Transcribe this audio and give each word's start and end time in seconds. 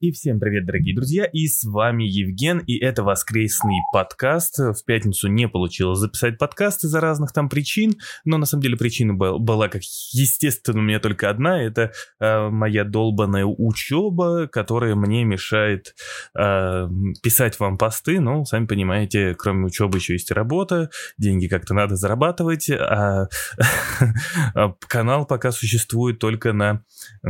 И 0.00 0.12
всем 0.12 0.40
привет, 0.40 0.64
дорогие 0.64 0.94
друзья, 0.94 1.26
и 1.26 1.46
с 1.46 1.62
вами 1.62 2.04
Евген, 2.04 2.60
и 2.60 2.78
это 2.78 3.02
воскресный 3.02 3.76
подкаст. 3.92 4.58
В 4.58 4.82
пятницу 4.86 5.28
не 5.28 5.46
получилось 5.46 5.98
записать 5.98 6.38
подкаст 6.38 6.84
из-за 6.84 7.02
разных 7.02 7.34
там 7.34 7.50
причин, 7.50 7.92
но 8.24 8.38
на 8.38 8.46
самом 8.46 8.62
деле 8.62 8.78
причина 8.78 9.12
была, 9.12 9.68
как 9.68 9.82
естественно, 9.82 10.78
у 10.78 10.82
меня 10.82 11.00
только 11.00 11.28
одна, 11.28 11.62
это 11.62 11.92
э, 12.18 12.48
моя 12.48 12.84
долбанная 12.84 13.44
учеба, 13.44 14.46
которая 14.46 14.94
мне 14.94 15.24
мешает 15.24 15.94
э, 16.34 16.88
писать 17.22 17.60
вам 17.60 17.76
посты, 17.76 18.20
ну, 18.20 18.46
сами 18.46 18.64
понимаете, 18.64 19.34
кроме 19.34 19.66
учебы 19.66 19.98
еще 19.98 20.14
есть 20.14 20.30
работа, 20.30 20.88
деньги 21.18 21.46
как-то 21.46 21.74
надо 21.74 21.96
зарабатывать, 21.96 22.70
а 22.70 23.28
канал 24.88 25.26
пока 25.26 25.52
существует 25.52 26.18
только 26.18 26.54
на 26.54 26.84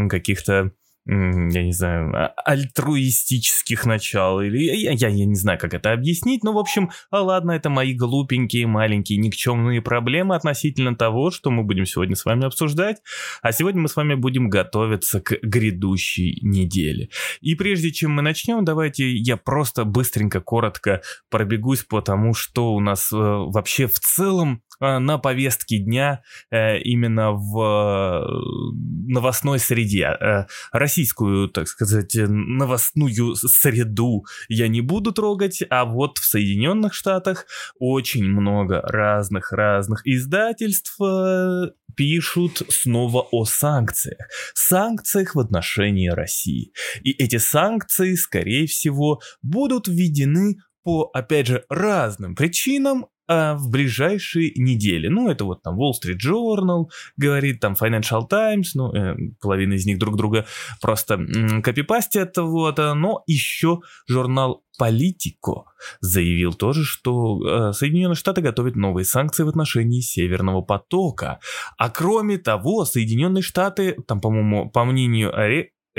каких-то 0.09 0.71
я 1.07 1.63
не 1.63 1.73
знаю, 1.73 2.15
а, 2.15 2.29
альтруистических 2.45 3.87
начал, 3.87 4.41
или 4.41 4.59
я, 4.59 4.93
я, 4.93 5.09
я 5.09 5.27
не 5.27 5.35
знаю, 5.35 5.59
как 5.59 5.75
это 5.75 5.93
объяснить, 5.93 6.45
но, 6.45 6.53
в 6.53 6.59
общем, 6.59 6.91
а 7.11 7.23
ладно, 7.23 7.53
это 7.53 7.71
мои 7.71 7.95
глупенькие, 7.95 8.67
маленькие, 8.67 9.19
никчемные 9.19 9.81
проблемы 9.83 10.37
относительно 10.37 10.95
того, 10.95 11.31
что 11.31 11.51
мы 11.51 11.65
будем 11.65 11.87
сегодня 11.87 12.17
с 12.17 12.25
вами 12.25 12.47
обсуждать, 12.47 12.99
а 13.43 13.53
сегодня 13.53 13.81
мы 13.81 13.89
с 13.89 13.97
вами 13.97 14.15
будем 14.15 14.51
готовиться 14.51 15.21
к 15.21 15.39
грядущей 15.43 16.39
неделе. 16.43 17.09
И 17.41 17.55
прежде 17.55 17.91
чем 17.93 18.13
мы 18.13 18.23
начнем, 18.23 18.65
давайте 18.65 19.11
я 19.11 19.37
просто 19.37 19.85
быстренько, 19.85 20.41
коротко 20.41 21.01
пробегусь 21.31 21.83
по 21.83 22.03
тому, 22.03 22.35
что 22.35 22.75
у 22.75 22.81
нас 22.81 23.11
э, 23.13 23.17
вообще 23.17 23.87
в 23.87 23.99
целом 23.99 24.63
на 24.81 25.19
повестке 25.19 25.79
дня 25.79 26.23
э, 26.51 26.79
именно 26.81 27.33
в 27.33 27.61
э, 27.61 29.13
новостной 29.13 29.59
среде. 29.59 30.05
Э, 30.05 30.47
российскую, 30.73 31.49
так 31.49 31.69
сказать, 31.69 32.15
новостную 32.15 33.37
среду 33.37 34.25
я 34.49 34.69
не 34.69 34.81
буду 34.81 35.13
трогать, 35.13 35.63
а 35.69 35.85
вот 35.85 36.19
в 36.19 36.25
Соединенных 36.25 36.95
Штатах 36.95 37.47
очень 37.79 38.25
много 38.25 38.81
разных-разных 38.83 40.07
издательств 40.07 40.97
э, 41.01 41.67
пишут 41.95 42.63
снова 42.69 43.27
о 43.31 43.45
санкциях. 43.45 44.29
Санкциях 44.55 45.35
в 45.35 45.41
отношении 45.41 46.09
России. 46.09 46.73
И 47.03 47.11
эти 47.11 47.37
санкции, 47.37 48.15
скорее 48.15 48.67
всего, 48.67 49.21
будут 49.43 49.89
введены 49.89 50.57
по, 50.83 51.11
опять 51.13 51.47
же, 51.47 51.65
разным 51.69 52.35
причинам, 52.35 53.07
а, 53.33 53.55
в 53.55 53.71
ближайшие 53.71 54.53
недели. 54.57 55.07
Ну, 55.07 55.31
это 55.31 55.45
вот 55.45 55.63
там 55.63 55.79
Wall 55.79 55.93
Street 55.93 56.19
Journal 56.19 56.87
говорит, 57.17 57.61
там 57.61 57.75
Financial 57.81 58.27
Times, 58.29 58.75
ну, 58.75 58.93
э, 58.93 59.15
половина 59.41 59.75
из 59.75 59.87
них 59.87 60.01
друг 60.01 60.17
друга 60.17 60.47
просто 60.81 61.15
м, 61.15 61.63
копипастят, 61.63 62.37
вот, 62.39 62.81
а, 62.81 62.93
но 62.95 63.23
еще 63.29 63.83
журнал 64.09 64.65
Politico 64.81 65.67
заявил 66.01 66.55
тоже, 66.55 66.85
что 66.85 67.41
э, 67.47 67.73
Соединенные 67.73 68.17
Штаты 68.17 68.41
готовят 68.41 68.75
новые 68.75 69.05
санкции 69.05 69.45
в 69.45 69.49
отношении 69.49 70.01
Северного 70.01 70.63
потока. 70.63 71.39
А 71.79 71.89
кроме 71.89 72.37
того, 72.39 72.85
Соединенные 72.85 73.43
Штаты, 73.43 73.97
там, 74.09 74.21
по-моему, 74.21 74.71
по 74.71 74.85
мнению 74.85 75.33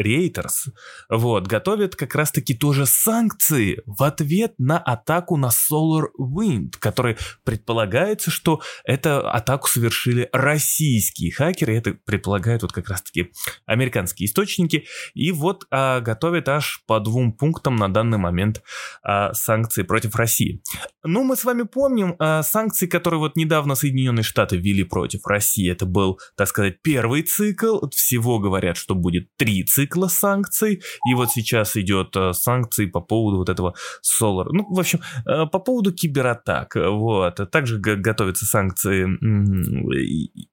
Reuters, 0.01 0.71
вот, 1.09 1.47
готовят 1.47 1.95
как 1.95 2.15
раз-таки 2.15 2.53
тоже 2.53 2.85
санкции 2.85 3.81
в 3.85 4.03
ответ 4.03 4.53
на 4.57 4.77
атаку 4.77 5.37
на 5.37 5.49
Solar 5.49 6.07
Wind, 6.19 6.73
который 6.79 7.17
предполагается, 7.43 8.31
что 8.31 8.61
эту 8.83 9.27
атаку 9.29 9.67
совершили 9.67 10.29
российские 10.31 11.31
хакеры, 11.31 11.77
это 11.77 11.93
предполагают 12.05 12.61
вот 12.61 12.71
как 12.71 12.89
раз-таки 12.89 13.31
американские 13.65 14.27
источники, 14.27 14.85
и 15.13 15.31
вот 15.31 15.65
а, 15.71 15.99
готовят 16.01 16.49
аж 16.49 16.83
по 16.87 16.99
двум 16.99 17.33
пунктам 17.33 17.75
на 17.75 17.91
данный 17.91 18.17
момент 18.17 18.61
а, 19.03 19.33
санкции 19.33 19.83
против 19.83 20.15
России. 20.15 20.61
Ну, 21.03 21.23
мы 21.23 21.35
с 21.35 21.43
вами 21.43 21.63
помним 21.63 22.15
а, 22.19 22.43
санкции, 22.43 22.87
которые 22.87 23.19
вот 23.19 23.35
недавно 23.35 23.75
Соединенные 23.75 24.23
Штаты 24.23 24.57
ввели 24.57 24.83
против 24.83 25.25
России, 25.25 25.69
это 25.71 25.85
был, 25.85 26.19
так 26.35 26.47
сказать, 26.47 26.81
первый 26.81 27.23
цикл, 27.23 27.87
всего 27.89 28.39
говорят, 28.39 28.77
что 28.77 28.95
будет 28.95 29.27
три 29.37 29.63
цикла, 29.63 29.90
цикла 29.91 30.07
санкций, 30.07 30.81
и 31.09 31.13
вот 31.13 31.31
сейчас 31.31 31.75
идет 31.75 32.15
э, 32.15 32.33
санкции 32.33 32.85
по 32.85 33.01
поводу 33.01 33.37
вот 33.37 33.49
этого 33.49 33.75
Solar. 34.01 34.47
Ну, 34.51 34.65
в 34.69 34.79
общем, 34.79 35.01
э, 35.25 35.45
по 35.45 35.59
поводу 35.59 35.93
кибератак, 35.93 36.75
вот. 36.75 37.51
Также 37.51 37.77
готовятся 37.79 38.45
санкции 38.45 39.07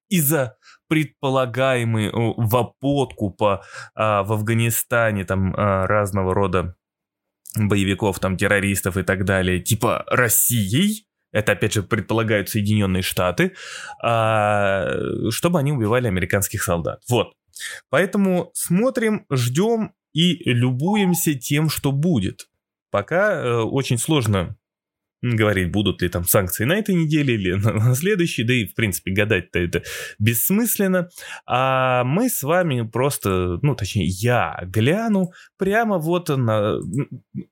из-за 0.09 0.57
предполагаемой 0.89 2.11
в 2.13 2.75
подкупа 2.81 3.63
а, 3.95 4.23
в 4.23 4.33
Афганистане 4.33 5.25
там 5.25 5.55
а, 5.55 5.87
разного 5.87 6.33
рода 6.35 6.77
боевиков, 7.57 8.19
там 8.19 8.37
террористов 8.37 8.97
и 8.97 9.03
так 9.03 9.25
далее, 9.25 9.61
типа 9.61 10.05
Россией, 10.07 11.09
это 11.31 11.53
опять 11.53 11.75
же 11.75 11.83
предполагают 11.83 12.49
Соединенные 12.49 13.03
Штаты, 13.03 13.55
а, 14.03 14.89
чтобы 15.31 15.59
они 15.59 15.73
убивали 15.73 16.09
американских 16.09 16.63
солдат. 16.63 17.03
Вот. 17.09 17.35
Поэтому 17.91 18.51
смотрим, 18.55 19.27
ждем 19.31 19.93
и 20.13 20.51
любуемся 20.51 21.35
тем, 21.35 21.69
что 21.69 21.93
будет. 21.93 22.49
Пока 22.91 23.33
э, 23.33 23.55
очень 23.63 23.99
сложно 23.99 24.57
говорить, 25.21 25.73
будут 25.73 26.01
ли 26.01 26.09
там 26.09 26.25
санкции 26.25 26.65
на 26.65 26.75
этой 26.75 26.95
неделе 26.95 27.35
или 27.35 27.53
на 27.55 27.95
следующей, 27.95 28.45
да 28.45 28.55
и, 28.55 28.67
в 28.67 28.75
принципе, 28.75 29.13
гадать-то 29.13 29.59
это 29.59 29.83
бессмысленно. 30.19 31.09
А 31.47 32.05
мы 32.05 32.29
с 32.29 32.43
вами 32.43 32.83
просто, 32.83 33.59
ну, 33.63 33.75
точнее, 33.75 34.07
я 34.07 34.59
гляну 34.63 35.33
прямо 35.57 35.99
вот 35.99 36.29
на, 36.29 36.79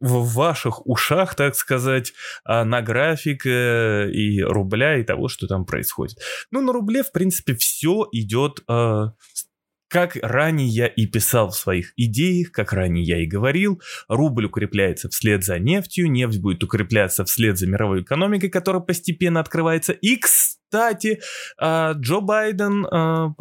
в 0.01 0.35
ваших 0.35 0.87
ушах, 0.87 1.35
так 1.35 1.57
сказать, 1.57 2.13
а, 2.45 2.65
на 2.65 2.83
график 2.83 3.47
э, 3.47 4.11
и 4.13 4.41
рубля, 4.43 4.99
и 4.99 5.05
того, 5.05 5.29
что 5.29 5.47
там 5.47 5.65
происходит. 5.65 6.19
Ну, 6.51 6.61
на 6.61 6.73
рубле, 6.73 7.03
в 7.03 7.13
принципе, 7.13 7.55
все 7.55 8.07
идет 8.13 8.61
э, 8.69 9.07
как 9.97 10.19
ранее 10.21 10.69
я 10.69 10.89
и 10.89 11.07
писал 11.07 11.49
в 11.49 11.57
своих 11.57 11.95
идеях, 11.97 12.53
как 12.53 12.75
ранее 12.75 13.03
я 13.03 13.23
и 13.23 13.27
говорил, 13.27 13.81
рубль 14.09 14.45
укрепляется 14.45 15.09
вслед 15.09 15.43
за 15.43 15.59
нефтью, 15.59 16.11
нефть 16.11 16.39
будет 16.39 16.63
укрепляться 16.63 17.25
вслед 17.25 17.57
за 17.57 17.67
мировой 17.67 18.03
экономикой, 18.03 18.51
которая 18.51 18.83
постепенно 18.83 19.41
открывается. 19.41 19.95
И, 19.95 20.17
кстати, 20.17 21.23
а, 21.59 21.95
Джо 21.95 22.21
Байден 22.21 22.85
а, 22.85 23.33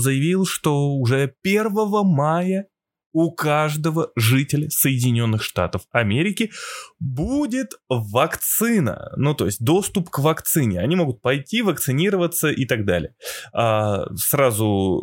заявил, 0.00 0.46
что 0.46 0.94
уже 0.94 1.34
1 1.42 1.70
мая 2.06 2.68
у 3.12 3.30
каждого 3.30 4.10
жителя 4.16 4.70
Соединенных 4.70 5.42
Штатов 5.42 5.82
Америки 5.92 6.50
будет 6.98 7.72
вакцина. 7.90 9.12
Ну, 9.16 9.34
то 9.34 9.44
есть 9.44 9.62
доступ 9.62 10.08
к 10.08 10.20
вакцине. 10.20 10.80
Они 10.80 10.96
могут 10.96 11.20
пойти 11.20 11.60
вакцинироваться 11.60 12.48
и 12.48 12.64
так 12.64 12.86
далее. 12.86 13.14
А, 13.52 14.06
сразу 14.16 15.02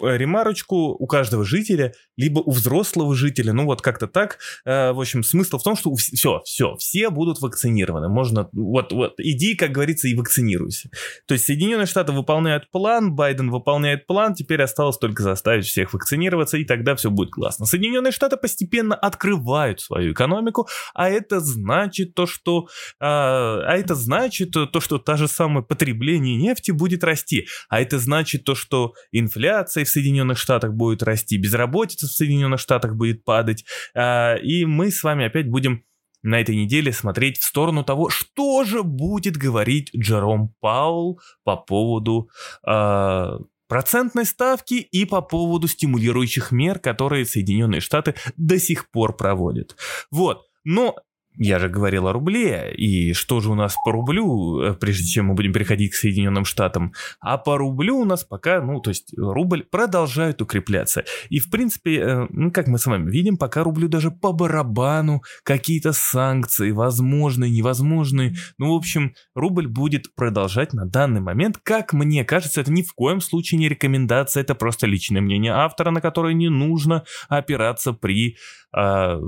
ремарочку 0.00 0.76
у 0.76 1.06
каждого 1.06 1.44
жителя, 1.44 1.92
либо 2.16 2.40
у 2.40 2.50
взрослого 2.50 3.14
жителя, 3.14 3.52
ну 3.52 3.64
вот 3.64 3.82
как-то 3.82 4.06
так. 4.06 4.38
Э, 4.64 4.92
в 4.92 5.00
общем, 5.00 5.22
смысл 5.22 5.58
в 5.58 5.62
том, 5.62 5.76
что 5.76 5.94
все, 5.94 6.40
все, 6.44 6.76
все 6.76 7.10
будут 7.10 7.40
вакцинированы. 7.40 8.08
Можно, 8.08 8.48
вот, 8.52 8.92
вот, 8.92 9.14
иди, 9.18 9.54
как 9.54 9.72
говорится, 9.72 10.08
и 10.08 10.14
вакцинируйся. 10.14 10.90
То 11.26 11.34
есть 11.34 11.44
Соединенные 11.46 11.86
Штаты 11.86 12.12
выполняют 12.12 12.70
план, 12.70 13.14
Байден 13.14 13.50
выполняет 13.50 14.06
план, 14.06 14.34
теперь 14.34 14.62
осталось 14.62 14.98
только 14.98 15.22
заставить 15.22 15.66
всех 15.66 15.92
вакцинироваться, 15.94 16.56
и 16.56 16.64
тогда 16.64 16.96
все 16.96 17.10
будет 17.10 17.30
классно. 17.30 17.66
Соединенные 17.66 18.12
Штаты 18.12 18.36
постепенно 18.36 18.94
открывают 18.94 19.80
свою 19.80 20.12
экономику, 20.12 20.68
а 20.94 21.08
это 21.08 21.40
значит 21.40 22.14
то, 22.14 22.26
что, 22.26 22.68
а, 23.00 23.60
а 23.66 23.76
это 23.76 23.94
значит 23.94 24.50
то, 24.52 24.80
что 24.80 24.98
та 24.98 25.16
же 25.16 25.28
самое 25.28 25.64
потребление 25.64 26.36
нефти 26.36 26.70
будет 26.70 27.04
расти, 27.04 27.46
а 27.68 27.80
это 27.80 27.98
значит 27.98 28.44
то, 28.44 28.54
что 28.54 28.94
инфляция 29.12 29.83
в 29.84 29.90
Соединенных 29.90 30.38
Штатах 30.38 30.74
будет 30.74 31.02
расти, 31.02 31.36
безработица 31.38 32.06
в 32.06 32.10
Соединенных 32.10 32.60
Штатах 32.60 32.96
будет 32.96 33.24
падать, 33.24 33.64
а, 33.94 34.34
и 34.36 34.64
мы 34.64 34.90
с 34.90 35.02
вами 35.02 35.26
опять 35.26 35.48
будем 35.48 35.84
на 36.24 36.40
этой 36.40 36.56
неделе 36.56 36.92
смотреть 36.92 37.38
в 37.38 37.44
сторону 37.44 37.84
того, 37.84 38.08
что 38.08 38.64
же 38.64 38.82
будет 38.82 39.36
говорить 39.36 39.90
Джером 39.94 40.54
Паул 40.58 41.20
по 41.44 41.56
поводу 41.56 42.30
э, 42.66 43.38
процентной 43.68 44.24
ставки 44.24 44.74
и 44.74 45.04
по 45.04 45.20
поводу 45.20 45.68
стимулирующих 45.68 46.50
мер, 46.50 46.78
которые 46.78 47.26
Соединенные 47.26 47.82
Штаты 47.82 48.14
до 48.38 48.58
сих 48.58 48.90
пор 48.90 49.16
проводят. 49.16 49.76
Вот. 50.10 50.46
Но 50.64 50.96
я 51.36 51.58
же 51.58 51.68
говорил 51.68 52.06
о 52.06 52.12
рубле, 52.12 52.72
и 52.76 53.12
что 53.12 53.40
же 53.40 53.50
у 53.50 53.54
нас 53.54 53.76
по 53.84 53.92
рублю, 53.92 54.60
э, 54.60 54.74
прежде 54.74 55.06
чем 55.06 55.26
мы 55.26 55.34
будем 55.34 55.52
переходить 55.52 55.92
к 55.92 55.96
Соединенным 55.96 56.44
Штатам. 56.44 56.92
А 57.20 57.38
по 57.38 57.58
рублю 57.58 57.98
у 57.98 58.04
нас 58.04 58.24
пока, 58.24 58.60
ну, 58.60 58.80
то 58.80 58.90
есть 58.90 59.12
рубль 59.16 59.64
продолжает 59.64 60.40
укрепляться. 60.40 61.04
И, 61.30 61.40
в 61.40 61.50
принципе, 61.50 61.98
э, 61.98 62.26
ну, 62.30 62.52
как 62.52 62.68
мы 62.68 62.78
с 62.78 62.86
вами 62.86 63.10
видим, 63.10 63.36
пока 63.36 63.64
рублю 63.64 63.88
даже 63.88 64.10
по 64.10 64.32
барабану 64.32 65.22
какие-то 65.42 65.92
санкции, 65.92 66.70
возможные, 66.70 67.50
невозможные. 67.50 68.34
Ну, 68.58 68.72
в 68.72 68.76
общем, 68.76 69.14
рубль 69.34 69.66
будет 69.66 70.14
продолжать 70.14 70.72
на 70.72 70.86
данный 70.86 71.20
момент. 71.20 71.58
Как 71.62 71.92
мне 71.92 72.24
кажется, 72.24 72.60
это 72.60 72.70
ни 72.70 72.82
в 72.82 72.94
коем 72.94 73.20
случае 73.20 73.58
не 73.58 73.68
рекомендация, 73.68 74.42
это 74.42 74.54
просто 74.54 74.86
личное 74.86 75.20
мнение 75.20 75.52
автора, 75.52 75.90
на 75.90 76.00
которое 76.00 76.34
не 76.34 76.48
нужно 76.48 77.04
опираться 77.28 77.92
при 77.92 78.36
э, 78.76 79.20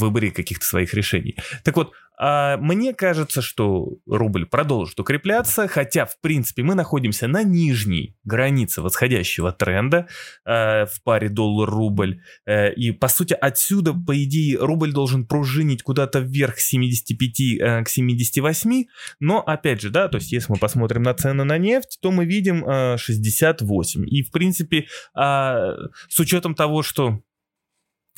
выборе 0.00 0.30
каких-то 0.30 0.64
своих 0.64 0.94
решений. 0.94 1.36
Так 1.64 1.76
вот, 1.76 1.92
а 2.18 2.56
мне 2.56 2.94
кажется, 2.94 3.42
что 3.42 3.98
рубль 4.06 4.46
продолжит 4.46 4.98
укрепляться, 4.98 5.68
хотя, 5.68 6.06
в 6.06 6.18
принципе, 6.20 6.62
мы 6.62 6.74
находимся 6.74 7.28
на 7.28 7.42
нижней 7.42 8.16
границе 8.24 8.80
восходящего 8.80 9.52
тренда 9.52 10.08
э, 10.46 10.86
в 10.86 11.02
паре 11.04 11.28
доллар-рубль. 11.28 12.22
Э, 12.46 12.72
и, 12.72 12.90
по 12.92 13.08
сути, 13.08 13.34
отсюда, 13.34 13.92
по 13.92 14.22
идее, 14.22 14.58
рубль 14.58 14.92
должен 14.92 15.26
пружинить 15.26 15.82
куда-то 15.82 16.20
вверх 16.20 16.56
к 16.56 16.58
75, 16.58 17.40
э, 17.40 17.84
к 17.84 17.88
78. 17.88 18.84
Но, 19.20 19.40
опять 19.40 19.82
же, 19.82 19.90
да, 19.90 20.08
то 20.08 20.16
есть, 20.16 20.32
если 20.32 20.52
мы 20.52 20.58
посмотрим 20.58 21.02
на 21.02 21.12
цены 21.12 21.44
на 21.44 21.58
нефть, 21.58 21.98
то 22.00 22.10
мы 22.10 22.24
видим 22.24 22.64
э, 22.66 22.96
68. 22.96 24.06
И, 24.06 24.22
в 24.22 24.30
принципе, 24.30 24.86
с 25.14 26.18
учетом 26.20 26.54
того, 26.54 26.82
что 26.82 27.20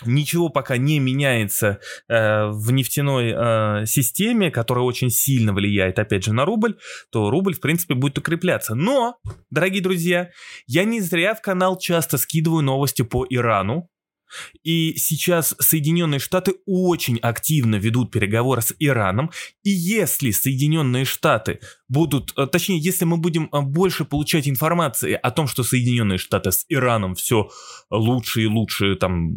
ничего 0.04 0.48
пока 0.48 0.76
не 0.76 1.00
меняется 1.00 1.80
э, 2.08 2.46
в 2.48 2.70
нефтяной 2.72 3.32
э, 3.34 3.86
системе, 3.86 4.50
которая 4.50 4.84
очень 4.84 5.10
сильно 5.10 5.52
влияет, 5.52 5.98
опять 5.98 6.24
же, 6.24 6.32
на 6.32 6.44
рубль, 6.44 6.76
то 7.10 7.30
рубль, 7.30 7.54
в 7.54 7.60
принципе, 7.60 7.94
будет 7.94 8.18
укрепляться. 8.18 8.74
Но, 8.74 9.16
дорогие 9.50 9.82
друзья, 9.82 10.30
я 10.66 10.84
не 10.84 11.00
зря 11.00 11.34
в 11.34 11.42
канал 11.42 11.78
часто 11.78 12.18
скидываю 12.18 12.62
новости 12.62 13.02
по 13.02 13.26
Ирану, 13.28 13.88
и 14.62 14.94
сейчас 14.96 15.54
Соединенные 15.58 16.18
Штаты 16.18 16.54
очень 16.66 17.18
активно 17.18 17.76
ведут 17.76 18.10
переговоры 18.10 18.62
с 18.62 18.74
Ираном. 18.78 19.30
И 19.62 19.70
если 19.70 20.30
Соединенные 20.30 21.04
Штаты 21.04 21.60
будут, 21.88 22.32
э, 22.36 22.46
точнее, 22.46 22.78
если 22.78 23.04
мы 23.04 23.16
будем 23.16 23.48
э, 23.52 23.60
больше 23.60 24.04
получать 24.04 24.48
информации 24.48 25.12
о 25.14 25.30
том, 25.30 25.46
что 25.46 25.62
Соединенные 25.62 26.18
Штаты 26.18 26.52
с 26.52 26.64
Ираном 26.68 27.14
все 27.14 27.48
лучше 27.90 28.42
и 28.42 28.46
лучше 28.46 28.96
там 28.96 29.34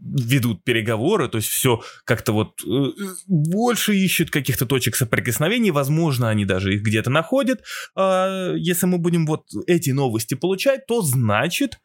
ведут 0.00 0.62
переговоры, 0.64 1.28
то 1.28 1.38
есть 1.38 1.48
все 1.48 1.82
как-то 2.04 2.32
вот 2.32 2.60
э, 2.66 2.92
больше 3.26 3.96
ищут 3.96 4.30
каких-то 4.30 4.66
точек 4.66 4.96
соприкосновений, 4.96 5.70
возможно, 5.70 6.28
они 6.28 6.44
даже 6.44 6.74
их 6.74 6.82
где-то 6.82 7.10
находят. 7.10 7.62
А 7.96 8.52
если 8.54 8.86
мы 8.86 8.98
будем 8.98 9.26
вот 9.26 9.46
эти 9.66 9.90
новости 9.90 10.34
получать, 10.34 10.86
то 10.86 11.00
значит 11.02 11.80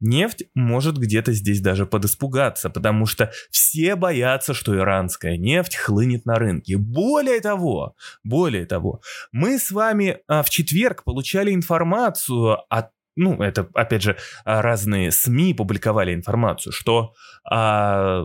Нефть 0.00 0.44
может 0.54 0.96
где-то 0.96 1.32
здесь 1.32 1.60
даже 1.60 1.86
подиспугаться, 1.86 2.70
потому 2.70 3.06
что 3.06 3.32
все 3.50 3.96
боятся, 3.96 4.54
что 4.54 4.76
иранская 4.76 5.36
нефть 5.36 5.76
хлынет 5.76 6.24
на 6.24 6.36
рынке. 6.36 6.76
Более 6.76 7.40
того, 7.40 7.96
более 8.22 8.66
того, 8.66 9.00
мы 9.32 9.58
с 9.58 9.70
вами 9.70 10.18
а, 10.28 10.42
в 10.42 10.50
четверг 10.50 11.04
получали 11.04 11.52
информацию 11.52 12.58
о 12.70 12.90
ну, 13.18 13.42
это, 13.42 13.68
опять 13.74 14.02
же, 14.02 14.16
а, 14.44 14.62
разные 14.62 15.10
СМИ 15.10 15.54
публиковали 15.54 16.14
информацию, 16.14 16.72
что 16.72 17.14
а, 17.44 18.24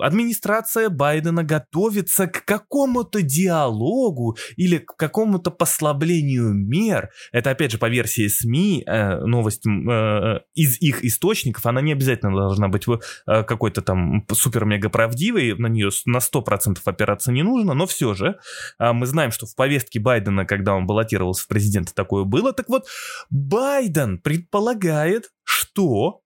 администрация 0.00 0.88
Байдена 0.90 1.44
готовится 1.44 2.26
к 2.26 2.44
какому-то 2.44 3.22
диалогу 3.22 4.36
или 4.56 4.78
к 4.78 4.96
какому-то 4.96 5.50
послаблению 5.50 6.52
мер. 6.52 7.10
Это, 7.32 7.50
опять 7.50 7.70
же, 7.70 7.78
по 7.78 7.88
версии 7.88 8.26
СМИ, 8.26 8.84
э, 8.86 9.20
новость 9.24 9.66
э, 9.66 10.40
из 10.54 10.80
их 10.80 11.04
источников, 11.04 11.66
она 11.66 11.80
не 11.80 11.92
обязательно 11.92 12.36
должна 12.36 12.68
быть 12.68 12.86
э, 12.88 13.44
какой-то 13.44 13.82
там 13.82 14.26
супер-мега 14.32 14.88
правдивой, 14.90 15.54
на 15.56 15.68
нее 15.68 15.90
на 16.06 16.18
100% 16.18 16.78
опираться 16.84 17.30
не 17.30 17.42
нужно, 17.42 17.74
но 17.74 17.86
все 17.86 18.14
же 18.14 18.36
э, 18.80 18.92
мы 18.92 19.06
знаем, 19.06 19.30
что 19.30 19.46
в 19.46 19.54
повестке 19.54 20.00
Байдена, 20.00 20.44
когда 20.44 20.74
он 20.74 20.86
баллотировался 20.86 21.44
в 21.44 21.48
президенты, 21.48 21.92
такое 21.94 22.24
было. 22.24 22.52
Так 22.52 22.68
вот, 22.68 22.86
Байден 23.30 24.18
предполагает, 24.24 25.30
что 25.44 26.22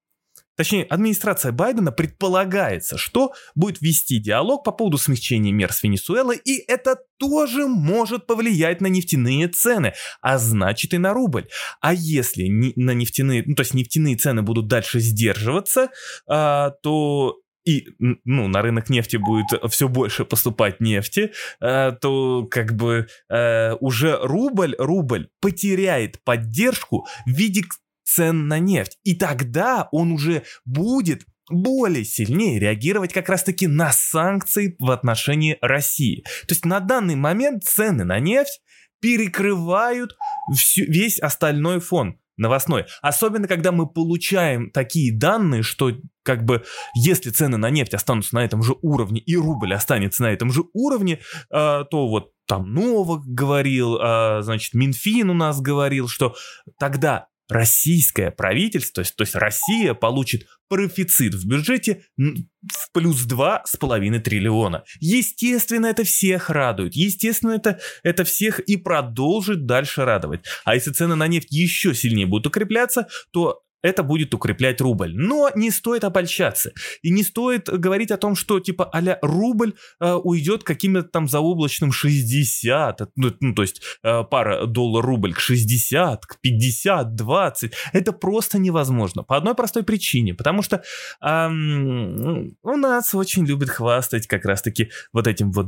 Точнее, 0.59 0.83
администрация 0.83 1.53
Байдена 1.53 1.93
предполагается, 1.93 2.99
что 2.99 3.33
будет 3.55 3.81
вести 3.81 4.19
диалог 4.19 4.65
по 4.65 4.73
поводу 4.73 4.99
смягчения 4.99 5.53
мер 5.53 5.73
с 5.73 5.85
Венесуэлой, 5.85 6.37
и 6.37 6.65
это 6.67 6.97
тоже 7.17 7.69
может 7.69 8.27
повлиять 8.27 8.81
на 8.81 8.89
нефтяные 8.89 9.47
цены, 9.47 9.93
а 10.21 10.37
значит 10.37 10.95
и 10.95 10.99
на 10.99 11.15
рубль. 11.15 11.47
А 11.81 11.95
если 11.95 12.49
не, 12.49 12.73
на 12.75 12.91
нефтяные, 12.91 13.45
ну 13.47 13.55
то 13.55 13.61
есть 13.61 13.73
нефтяные 13.73 14.17
цены 14.17 14.43
будут 14.43 14.67
дальше 14.67 14.99
сдерживаться, 14.99 15.91
а, 16.27 16.71
то 16.83 17.37
и 17.65 17.87
ну, 17.99 18.49
на 18.49 18.62
рынок 18.62 18.89
нефти 18.89 19.17
будет 19.17 19.47
все 19.71 19.89
больше 19.89 20.25
поступать 20.25 20.81
нефти, 20.81 21.33
э, 21.61 21.93
то 22.01 22.47
как 22.51 22.75
бы 22.75 23.09
э, 23.29 23.75
уже 23.75 24.19
рубль, 24.23 24.75
рубль 24.79 25.29
потеряет 25.43 26.23
поддержку 26.25 27.06
в 27.27 27.31
виде 27.31 27.65
цен 28.08 28.49
на 28.49 28.58
нефть. 28.58 28.99
И 29.05 29.14
тогда 29.14 29.88
он 29.93 30.12
уже 30.12 30.44
будет 30.64 31.25
более 31.50 32.05
сильнее 32.05 32.58
реагировать 32.58 33.12
как 33.12 33.28
раз-таки 33.28 33.66
на 33.66 33.93
санкции 33.93 34.76
в 34.78 34.90
отношении 34.90 35.58
России. 35.60 36.22
То 36.46 36.55
есть 36.55 36.64
на 36.64 36.81
данный 36.81 37.16
момент 37.16 37.64
цены 37.64 38.05
на 38.05 38.19
нефть 38.19 38.60
перекрывают 39.00 40.16
всю, 40.55 40.84
весь 40.84 41.19
остальной 41.20 41.81
фон 41.81 42.19
новостной. 42.37 42.87
Особенно, 43.02 43.49
когда 43.49 43.72
мы 43.72 43.87
получаем 43.87 44.70
такие 44.70 45.16
данные, 45.16 45.62
что 45.62 45.93
как 46.22 46.44
бы 46.44 46.64
если 46.94 47.31
цены 47.31 47.56
на 47.56 47.70
нефть 47.70 47.94
останутся 47.94 48.34
на 48.34 48.44
этом 48.44 48.62
же 48.62 48.75
уровне 48.82 49.20
и 49.20 49.37
рубль 49.37 49.75
останется 49.75 50.22
на 50.22 50.32
этом 50.32 50.52
же 50.52 50.64
уровне, 50.72 51.20
э, 51.50 51.84
то 51.90 52.08
вот 52.08 52.32
там 52.46 52.72
Новок 52.72 53.25
говорил, 53.26 53.96
э, 53.96 54.43
значит, 54.43 54.75
Минфин 54.75 55.31
у 55.31 55.34
нас 55.34 55.60
говорил, 55.60 56.08
что 56.08 56.34
тогда 56.78 57.26
российское 57.49 58.31
правительство, 58.31 58.97
то 58.97 59.00
есть, 59.00 59.17
то 59.17 59.23
есть 59.23 59.35
Россия 59.35 59.95
получит 59.95 60.47
профицит 60.69 61.35
в 61.35 61.47
бюджете 61.49 62.05
в 62.17 62.93
плюс 62.93 63.27
2,5 63.27 64.19
триллиона. 64.21 64.85
Естественно, 65.00 65.87
это 65.87 66.05
всех 66.05 66.50
радует. 66.50 66.95
Естественно, 66.95 67.53
это, 67.53 67.81
это 68.03 68.25
всех 68.25 68.61
и 68.61 68.77
продолжит 68.77 69.67
дальше 69.67 70.05
радовать. 70.05 70.45
А 70.65 70.75
если 70.75 70.93
цены 70.93 71.15
на 71.15 71.27
нефть 71.27 71.50
еще 71.50 71.95
сильнее 71.95 72.27
будут 72.27 72.49
укрепляться, 72.49 73.09
то 73.33 73.62
это 73.83 74.03
будет 74.03 74.35
укреплять 74.35 74.81
рубль. 74.81 75.15
Но 75.15 75.51
не 75.55 75.71
стоит 75.71 76.05
обольщаться. 76.05 76.73
И 77.03 77.11
не 77.11 77.23
стоит 77.23 77.69
говорить 77.69 78.11
о 78.11 78.17
том, 78.17 78.35
что 78.35 78.61
типа 78.61 78.85
а 78.93 79.19
рубль 79.23 79.75
э, 80.01 80.13
уйдет 80.13 80.65
каким-то 80.65 81.03
там 81.03 81.29
заоблачным 81.29 81.93
60, 81.93 83.01
ну, 83.17 83.33
ну 83.41 83.55
то 83.55 83.63
есть 83.63 83.81
э, 84.03 84.25
пара 84.25 84.67
доллар-рубль 84.67 85.35
к 85.35 85.41
60, 85.41 86.27
к 86.27 86.41
50, 86.41 87.15
20. 87.15 87.73
Это 87.93 88.13
просто 88.13 88.59
невозможно. 88.59 89.23
По 89.23 89.37
одной 89.37 89.55
простой 89.55 89.83
причине. 89.83 90.35
Потому 90.35 90.63
что 90.63 90.83
э, 91.23 91.49
у 91.49 92.77
нас 92.77 93.15
очень 93.15 93.47
любят 93.47 93.71
хвастать 93.71 94.27
как 94.27 94.45
раз-таки 94.45 94.91
вот 95.13 95.27
этим 95.27 95.53
вот 95.53 95.67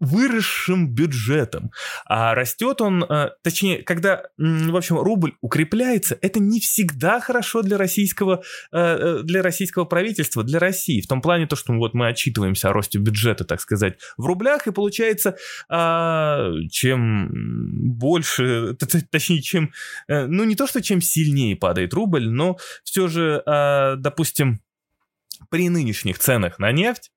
выросшим 0.00 0.88
бюджетом. 0.88 1.70
А 2.06 2.34
растет 2.34 2.80
он, 2.80 3.04
э, 3.04 3.30
точнее, 3.42 3.82
когда, 3.82 4.22
в 4.38 4.76
общем, 4.76 4.98
рубль 4.98 5.34
укрепляется, 5.42 6.18
это 6.20 6.40
не 6.40 6.58
всегда 6.58 7.20
хорошо 7.20 7.62
для 7.62 7.76
российского, 7.76 8.42
э, 8.72 8.78
э, 8.78 9.22
для 9.22 9.42
российского 9.42 9.84
правительства, 9.84 10.42
для 10.42 10.58
России. 10.58 11.02
В 11.02 11.06
том 11.06 11.20
плане, 11.20 11.46
то, 11.46 11.54
что 11.54 11.74
вот 11.74 11.92
мы 11.94 12.08
отчитываемся 12.08 12.70
о 12.70 12.72
росте 12.72 12.98
бюджета, 12.98 13.44
так 13.44 13.60
сказать, 13.60 13.98
в 14.16 14.24
рублях, 14.24 14.66
и 14.66 14.72
получается, 14.72 15.36
а, 15.68 16.50
чем 16.70 17.28
больше, 17.30 18.76
точнее, 19.10 19.42
чем, 19.42 19.72
ну 20.08 20.44
не 20.44 20.56
то, 20.56 20.66
что 20.66 20.82
чем 20.82 21.00
сильнее 21.00 21.56
падает 21.56 21.92
рубль, 21.92 22.28
но 22.28 22.56
все 22.84 23.08
же, 23.08 23.42
а, 23.46 23.96
допустим, 23.96 24.60
при 25.50 25.68
нынешних 25.68 26.18
ценах 26.18 26.58
на 26.58 26.72
нефть, 26.72 27.10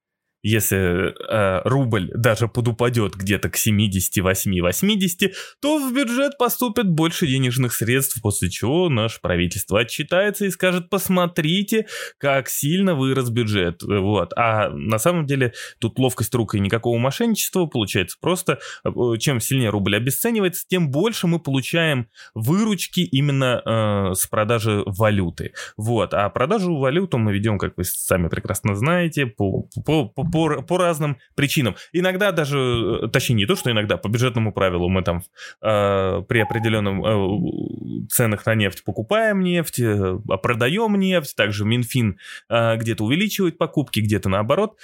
если 0.44 1.14
э, 1.14 1.62
рубль 1.64 2.12
даже 2.14 2.50
подупадет 2.50 3.16
где-то 3.16 3.50
к 3.50 3.56
78-80, 3.56 5.34
то 5.62 5.80
в 5.80 5.94
бюджет 5.94 6.38
поступит 6.38 6.90
больше 6.90 7.26
денежных 7.28 7.74
средств, 7.74 8.22
после 8.22 8.50
чего 8.50 8.90
наше 8.90 9.22
правительство 9.22 9.80
отчитается 9.80 10.46
и 10.46 10.50
скажет, 10.50 10.90
посмотрите, 10.90 11.88
как 12.18 12.50
сильно 12.50 12.94
вырос 12.94 13.30
бюджет. 13.30 13.82
Вот. 13.84 14.34
А 14.36 14.70
на 14.70 15.00
самом 15.00 15.26
деле 15.26 15.54
тут 15.80 15.98
ловкость 15.98 16.36
рук 16.36 16.56
и 16.56 16.60
никакого 16.60 16.98
мошенничества 16.98 17.66
получается 17.66 18.18
просто, 18.20 18.60
э, 18.84 18.90
чем 19.20 19.40
сильнее 19.40 19.70
рубль 19.70 19.96
обесценивается, 19.96 20.66
тем 20.68 20.92
больше 20.92 21.28
мы 21.28 21.40
получаем 21.40 22.08
выручки 22.36 23.00
именно 23.00 23.62
э, 23.66 24.14
с 24.14 24.28
продажи 24.28 24.84
валюты. 24.86 25.54
Вот. 25.78 26.14
А 26.14 26.30
продажу 26.30 26.76
валюту 26.76 27.18
мы 27.18 27.32
ведем, 27.32 27.58
как 27.58 27.78
вы 27.78 27.86
сами 27.86 28.28
прекрасно 28.28 28.76
знаете, 28.76 29.26
по, 29.26 29.70
по, 29.86 30.06
по 30.10 30.33
по, 30.34 30.62
по 30.64 30.78
разным 30.78 31.18
причинам. 31.36 31.76
Иногда 31.92 32.32
даже, 32.32 32.58
э, 33.04 33.08
точнее 33.08 33.36
не 33.36 33.46
то, 33.46 33.56
что 33.56 33.72
иногда, 33.72 33.98
по 33.98 34.08
бюджетному 34.08 34.52
правилу 34.52 34.90
мы 34.90 35.04
там 35.04 35.24
э, 35.62 36.24
при 36.28 36.40
определенном 36.40 37.06
э, 37.06 38.08
ценах 38.10 38.46
на 38.46 38.56
нефть 38.56 38.84
покупаем 38.84 39.42
нефть, 39.42 39.80
э, 39.80 40.18
продаем 40.42 41.00
нефть, 41.00 41.36
также 41.36 41.66
Минфин 41.66 42.18
э, 42.50 42.76
где-то 42.78 43.06
увеличивает 43.06 43.58
покупки, 43.60 44.00
где-то 44.00 44.28
наоборот 44.28 44.80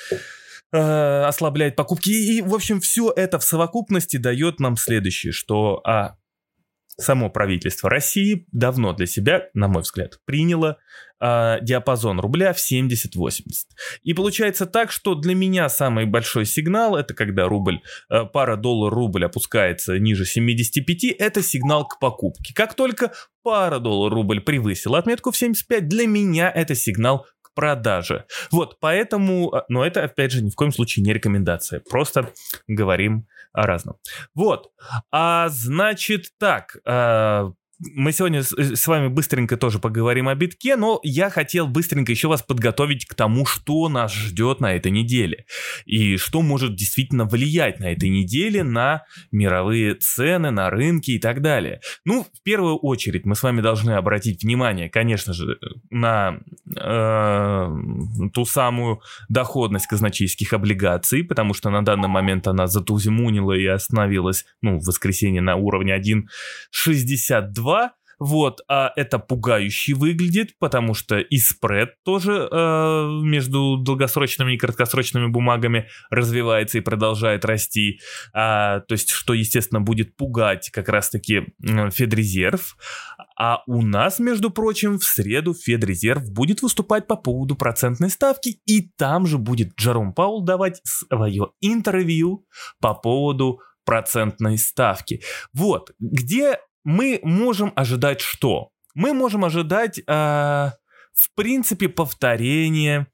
э, 0.72 1.24
ослабляет 1.24 1.76
покупки. 1.76 2.10
И, 2.10 2.38
и, 2.38 2.42
в 2.42 2.54
общем, 2.54 2.80
все 2.80 3.12
это 3.16 3.40
в 3.40 3.44
совокупности 3.44 4.18
дает 4.18 4.60
нам 4.60 4.78
следующее, 4.78 5.34
что 5.34 5.82
а, 5.84 6.16
само 6.98 7.30
правительство 7.30 7.90
России 7.90 8.46
давно 8.52 8.94
для 8.94 9.08
себя, 9.08 9.50
на 9.54 9.68
мой 9.68 9.82
взгляд, 9.82 10.20
приняло 10.26 10.78
э, 11.20 11.58
диапазон 11.62 12.20
рубля 12.20 12.54
в 12.54 12.58
70-80. 12.58 13.40
И 14.04 14.14
получается 14.14 14.66
так, 14.66 14.92
что 14.92 15.16
для 15.16 15.36
меня 15.36 15.70
самый 15.70 16.06
большой 16.06 16.46
сигнал, 16.46 16.96
это 16.96 17.14
когда 17.14 17.48
рубль, 17.48 17.82
э, 18.10 18.26
пара 18.26 18.56
доллар-рубль 18.56 19.26
опускается 19.26 19.98
ниже 20.00 20.26
75, 20.26 21.16
это 21.18 21.42
сигнал 21.42 21.88
к 21.88 22.00
покупке. 22.00 22.54
Как 22.54 22.74
только 22.74 23.12
пара 23.44 23.80
доллар-рубль 23.80 24.42
превысила 24.42 24.98
отметку 24.98 25.32
в 25.32 25.38
75, 25.38 25.88
для 25.88 26.08
меня 26.08 26.52
это 26.52 26.76
сигнал 26.76 27.26
к 27.42 27.54
продаже. 27.54 28.26
Вот, 28.52 28.80
поэтому, 28.80 29.54
а, 29.54 29.66
но 29.70 29.86
это, 29.86 30.04
опять 30.04 30.32
же, 30.32 30.44
ни 30.44 30.50
в 30.50 30.56
коем 30.56 30.72
случае 30.72 31.04
не 31.04 31.14
рекомендация. 31.14 31.82
Просто 31.90 32.32
говорим 32.68 33.28
о 33.54 33.66
разном. 33.66 33.98
Вот. 34.36 34.72
А 35.12 35.50
значит 35.50 36.28
так, 36.38 36.78
э, 36.86 37.52
мы 37.80 38.12
сегодня 38.12 38.44
с 38.44 38.88
вами 38.88 39.08
быстренько 39.08 39.56
тоже 39.56 39.80
поговорим 39.80 40.28
о 40.28 40.36
битке, 40.36 40.76
но 40.76 41.00
я 41.02 41.30
хотел 41.30 41.66
быстренько 41.68 42.12
еще 42.12 42.28
вас 42.28 42.42
подготовить 42.42 43.06
к 43.06 43.14
тому, 43.14 43.46
что 43.46 43.88
нас 43.88 44.14
ждет 44.14 44.60
на 44.60 44.76
этой 44.76 44.92
неделе. 44.92 45.46
И 45.86 46.18
что 46.18 46.42
может 46.42 46.76
действительно 46.76 47.24
влиять 47.26 47.80
на 47.80 47.92
этой 47.92 48.10
неделе 48.10 48.64
на 48.64 49.04
мировые 49.32 49.96
цены, 49.96 50.52
на 50.52 50.70
рынки 50.70 51.12
и 51.12 51.20
так 51.20 51.42
далее. 51.42 51.80
Ну, 52.04 52.24
в 52.24 52.44
первую 52.44 52.76
очередь 52.76 53.26
мы 53.26 53.36
с 53.36 53.44
вами 53.44 53.62
должны 53.62 53.92
обратить 53.92 54.44
внимание, 54.44 54.90
конечно 54.90 55.32
же, 55.34 55.58
на 55.90 56.40
э, 56.76 57.68
ту 58.34 58.46
самую 58.46 59.02
доходность 59.30 59.88
казначейских 59.88 60.52
облигаций, 60.52 61.24
потому 61.24 61.54
что 61.54 61.70
на 61.70 61.84
данный 61.84 62.10
момент 62.10 62.46
она 62.48 62.68
затузимунила 62.68 63.54
и 63.54 63.66
остановилась, 63.66 64.46
ну, 64.62 64.80
в 64.80 64.86
воскресенье 64.86 65.42
на 65.42 65.56
уровне 65.56 65.96
1,62 65.96 67.69
2. 67.70 67.94
Вот, 68.20 68.60
а 68.68 68.92
это 68.98 69.18
пугающе 69.18 69.94
выглядит, 69.94 70.60
потому 70.60 70.94
что 70.94 71.20
и 71.20 71.38
спред 71.38 71.96
тоже 72.04 72.50
э, 72.52 73.10
между 73.24 73.78
долгосрочными 73.78 74.56
и 74.56 74.58
краткосрочными 74.58 75.28
бумагами 75.28 75.88
развивается 76.10 76.80
и 76.80 76.82
продолжает 76.82 77.46
расти. 77.46 78.02
А, 78.34 78.82
то 78.82 78.92
есть, 78.92 79.12
что, 79.12 79.34
естественно, 79.34 79.80
будет 79.80 80.18
пугать 80.18 80.70
как 80.70 80.90
раз-таки 80.90 81.54
Федрезерв. 81.62 82.76
А 83.38 83.64
у 83.68 83.82
нас, 83.82 84.20
между 84.20 84.50
прочим, 84.50 85.00
в 85.00 85.06
среду 85.06 85.54
Федрезерв 85.54 86.30
будет 86.30 86.62
выступать 86.62 87.08
по 87.08 87.16
поводу 87.16 87.56
процентной 87.56 88.10
ставки, 88.10 88.60
и 88.66 88.90
там 88.98 89.28
же 89.28 89.38
будет 89.38 89.76
Джером 89.80 90.14
Паул 90.14 90.44
давать 90.44 90.82
свое 90.84 91.52
интервью 91.62 92.46
по 92.82 92.94
поводу 92.96 93.62
процентной 93.86 94.58
ставки. 94.58 95.22
Вот, 95.54 95.92
где 96.00 96.60
мы 96.84 97.20
можем 97.24 97.74
ожидать 97.76 98.22
что? 98.22 98.70
Мы 98.96 99.14
можем 99.14 99.46
ожидать, 99.46 100.00
э, 100.00 100.02
в 100.08 101.34
принципе, 101.36 101.90
повторение 101.90 103.08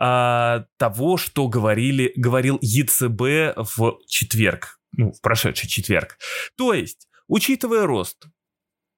э, 0.00 0.64
того, 0.76 1.16
что 1.16 1.48
говорили, 1.48 2.12
говорил 2.16 2.58
ЕЦБ 2.60 3.56
в 3.56 3.98
четверг, 4.06 4.78
ну, 4.92 5.12
в 5.12 5.20
прошедший 5.20 5.68
четверг. 5.68 6.18
То 6.56 6.74
есть, 6.74 7.08
учитывая 7.28 7.86
рост 7.86 8.26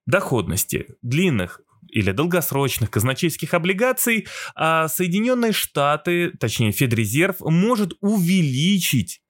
доходности 0.07 0.87
длинных 1.03 1.61
или 1.89 2.11
долгосрочных 2.11 2.91
казначейских 2.91 3.55
облигаций, 3.55 4.27
а 4.57 4.89
Соединенные 4.89 5.53
Штаты, 5.53 6.31
точнее 6.31 6.73
Федрезерв, 6.73 7.41
может 7.41 7.93
увеличить 8.01 9.21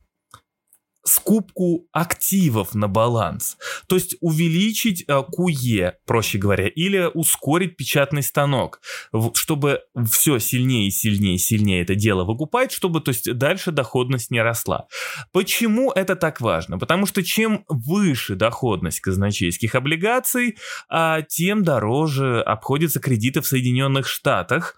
скупку 1.04 1.86
активов 1.92 2.74
на 2.74 2.88
баланс. 2.88 3.56
То 3.86 3.96
есть 3.96 4.16
увеличить 4.20 5.04
э, 5.06 5.22
КУЕ, 5.22 5.98
проще 6.06 6.38
говоря, 6.38 6.66
или 6.66 7.10
ускорить 7.12 7.76
печатный 7.76 8.22
станок, 8.22 8.80
чтобы 9.34 9.82
все 10.10 10.38
сильнее 10.38 10.88
и 10.88 10.90
сильнее 10.90 11.34
и 11.34 11.38
сильнее 11.38 11.82
это 11.82 11.94
дело 11.94 12.24
выкупать, 12.24 12.72
чтобы 12.72 13.00
то 13.00 13.10
есть 13.10 13.32
дальше 13.34 13.70
доходность 13.70 14.30
не 14.30 14.40
росла. 14.40 14.86
Почему 15.32 15.92
это 15.92 16.16
так 16.16 16.40
важно? 16.40 16.78
Потому 16.78 17.06
что 17.06 17.22
чем 17.22 17.64
выше 17.68 18.34
доходность 18.34 19.00
казначейских 19.00 19.74
облигаций, 19.74 20.56
а, 20.88 21.22
тем 21.22 21.64
дороже 21.64 22.40
обходятся 22.40 23.00
кредиты 23.00 23.40
в 23.40 23.46
Соединенных 23.46 24.06
Штатах, 24.06 24.76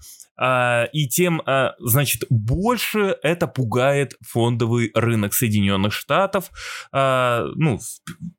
и 0.93 1.09
тем, 1.09 1.43
а, 1.47 1.75
значит, 1.78 2.25
больше 2.28 3.16
это 3.23 3.47
пугает 3.47 4.14
фондовый 4.21 4.90
рынок 4.95 5.35
Соединенных 5.35 5.93
Штатов. 5.93 6.50
А, 6.93 7.45
ну, 7.55 7.78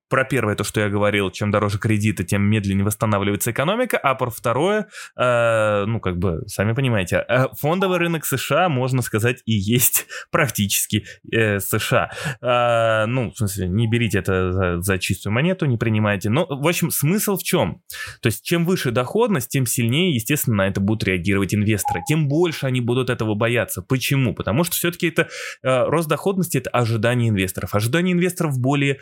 про 0.09 0.23
первое, 0.23 0.55
то, 0.55 0.63
что 0.63 0.79
я 0.79 0.89
говорил, 0.89 1.31
чем 1.31 1.51
дороже 1.51 1.79
кредиты, 1.79 2.23
тем 2.23 2.43
медленнее 2.43 2.85
восстанавливается 2.85 3.51
экономика, 3.51 3.97
а 3.97 4.15
про 4.15 4.29
второе, 4.29 4.87
э, 5.17 5.85
ну, 5.85 5.99
как 5.99 6.17
бы, 6.17 6.43
сами 6.47 6.73
понимаете, 6.73 7.25
э, 7.27 7.47
фондовый 7.59 7.97
рынок 7.97 8.25
США, 8.25 8.69
можно 8.69 9.01
сказать, 9.01 9.41
и 9.45 9.53
есть 9.53 10.07
практически 10.31 11.05
э, 11.31 11.59
США. 11.59 12.11
Э, 12.41 13.05
ну, 13.05 13.31
в 13.31 13.37
смысле, 13.37 13.67
не 13.67 13.87
берите 13.87 14.19
это 14.19 14.51
за, 14.51 14.81
за 14.81 14.97
чистую 14.97 15.33
монету, 15.33 15.65
не 15.65 15.77
принимайте. 15.77 16.29
Но, 16.29 16.45
в 16.45 16.67
общем, 16.67 16.91
смысл 16.91 17.37
в 17.37 17.43
чем? 17.43 17.81
То 18.21 18.27
есть, 18.27 18.43
чем 18.43 18.65
выше 18.65 18.91
доходность, 18.91 19.49
тем 19.49 19.65
сильнее, 19.65 20.13
естественно, 20.13 20.57
на 20.57 20.67
это 20.67 20.79
будут 20.79 21.03
реагировать 21.03 21.53
инвесторы, 21.53 22.01
тем 22.07 22.27
больше 22.27 22.65
они 22.65 22.81
будут 22.81 23.09
этого 23.09 23.35
бояться. 23.35 23.81
Почему? 23.81 24.33
Потому 24.33 24.63
что 24.63 24.75
все-таки 24.75 25.07
это 25.07 25.27
э, 25.63 25.83
рост 25.85 26.07
доходности, 26.07 26.57
это 26.57 26.69
ожидание 26.69 27.29
инвесторов. 27.29 27.75
Ожидание 27.75 28.13
инвесторов 28.13 28.57
более 28.59 28.99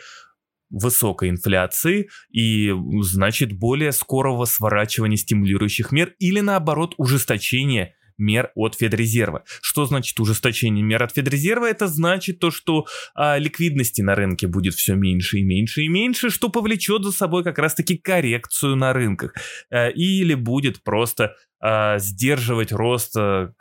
высокой 0.70 1.30
инфляции 1.30 2.08
и, 2.30 2.72
значит, 3.02 3.52
более 3.52 3.92
скорого 3.92 4.44
сворачивания 4.44 5.16
стимулирующих 5.16 5.92
мер 5.92 6.14
или, 6.18 6.40
наоборот, 6.40 6.94
ужесточения 6.96 7.94
мер 8.18 8.50
от 8.54 8.76
Федрезерва. 8.76 9.44
Что 9.60 9.84
значит 9.86 10.18
ужесточение 10.20 10.82
мер 10.82 11.02
от 11.02 11.12
Федрезерва? 11.12 11.66
Это 11.66 11.86
значит 11.86 12.38
то, 12.38 12.50
что 12.50 12.86
а, 13.14 13.38
ликвидности 13.38 14.00
на 14.00 14.14
рынке 14.14 14.46
будет 14.46 14.74
все 14.74 14.94
меньше 14.94 15.38
и 15.38 15.42
меньше 15.42 15.82
и 15.82 15.88
меньше, 15.88 16.30
что 16.30 16.48
повлечет 16.48 17.04
за 17.04 17.12
собой 17.12 17.44
как 17.44 17.58
раз-таки 17.58 17.96
коррекцию 17.96 18.76
на 18.76 18.92
рынках. 18.92 19.34
А, 19.70 19.88
или 19.88 20.34
будет 20.34 20.82
просто 20.82 21.34
а, 21.60 21.98
сдерживать 21.98 22.72
рост 22.72 23.16
а, 23.16 23.52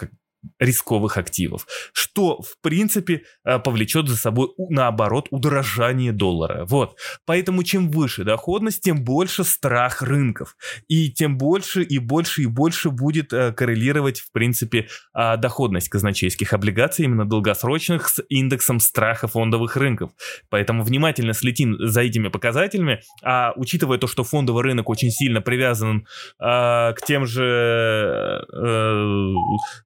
рисковых 0.60 1.18
активов, 1.18 1.68
что, 1.94 2.42
в 2.42 2.62
принципе, 2.62 3.24
э, 3.44 3.60
повлечет 3.60 4.08
за 4.08 4.18
собой, 4.18 4.50
наоборот, 4.58 5.28
удорожание 5.32 6.12
доллара. 6.12 6.66
Вот. 6.66 6.98
Поэтому 7.26 7.64
чем 7.64 7.90
выше 7.92 8.24
доходность, 8.24 8.82
тем 8.82 9.04
больше 9.04 9.44
страх 9.44 10.02
рынков. 10.02 10.56
И 10.88 11.12
тем 11.12 11.38
больше 11.38 11.84
и 11.84 11.98
больше 11.98 12.44
и 12.44 12.46
больше 12.46 12.90
будет 12.90 13.34
э, 13.34 13.52
коррелировать, 13.52 14.20
в 14.20 14.32
принципе, 14.32 14.88
а, 15.14 15.38
доходность 15.38 15.90
казначейских 15.90 16.54
облигаций, 16.54 17.06
именно 17.06 17.26
долгосрочных, 17.26 18.10
с 18.10 18.24
индексом 18.30 18.80
страха 18.80 19.28
фондовых 19.28 19.76
рынков. 19.78 20.12
Поэтому 20.50 20.84
внимательно 20.84 21.34
следим 21.34 21.78
за 21.80 22.02
этими 22.02 22.28
показателями, 22.28 23.02
а 23.24 23.54
учитывая 23.56 23.98
то, 23.98 24.08
что 24.08 24.24
фондовый 24.24 24.64
рынок 24.64 24.90
очень 24.90 25.12
сильно 25.12 25.42
привязан 25.42 26.08
а, 26.40 26.94
к 26.94 27.02
тем 27.06 27.26
же, 27.26 28.46
а, 28.54 29.34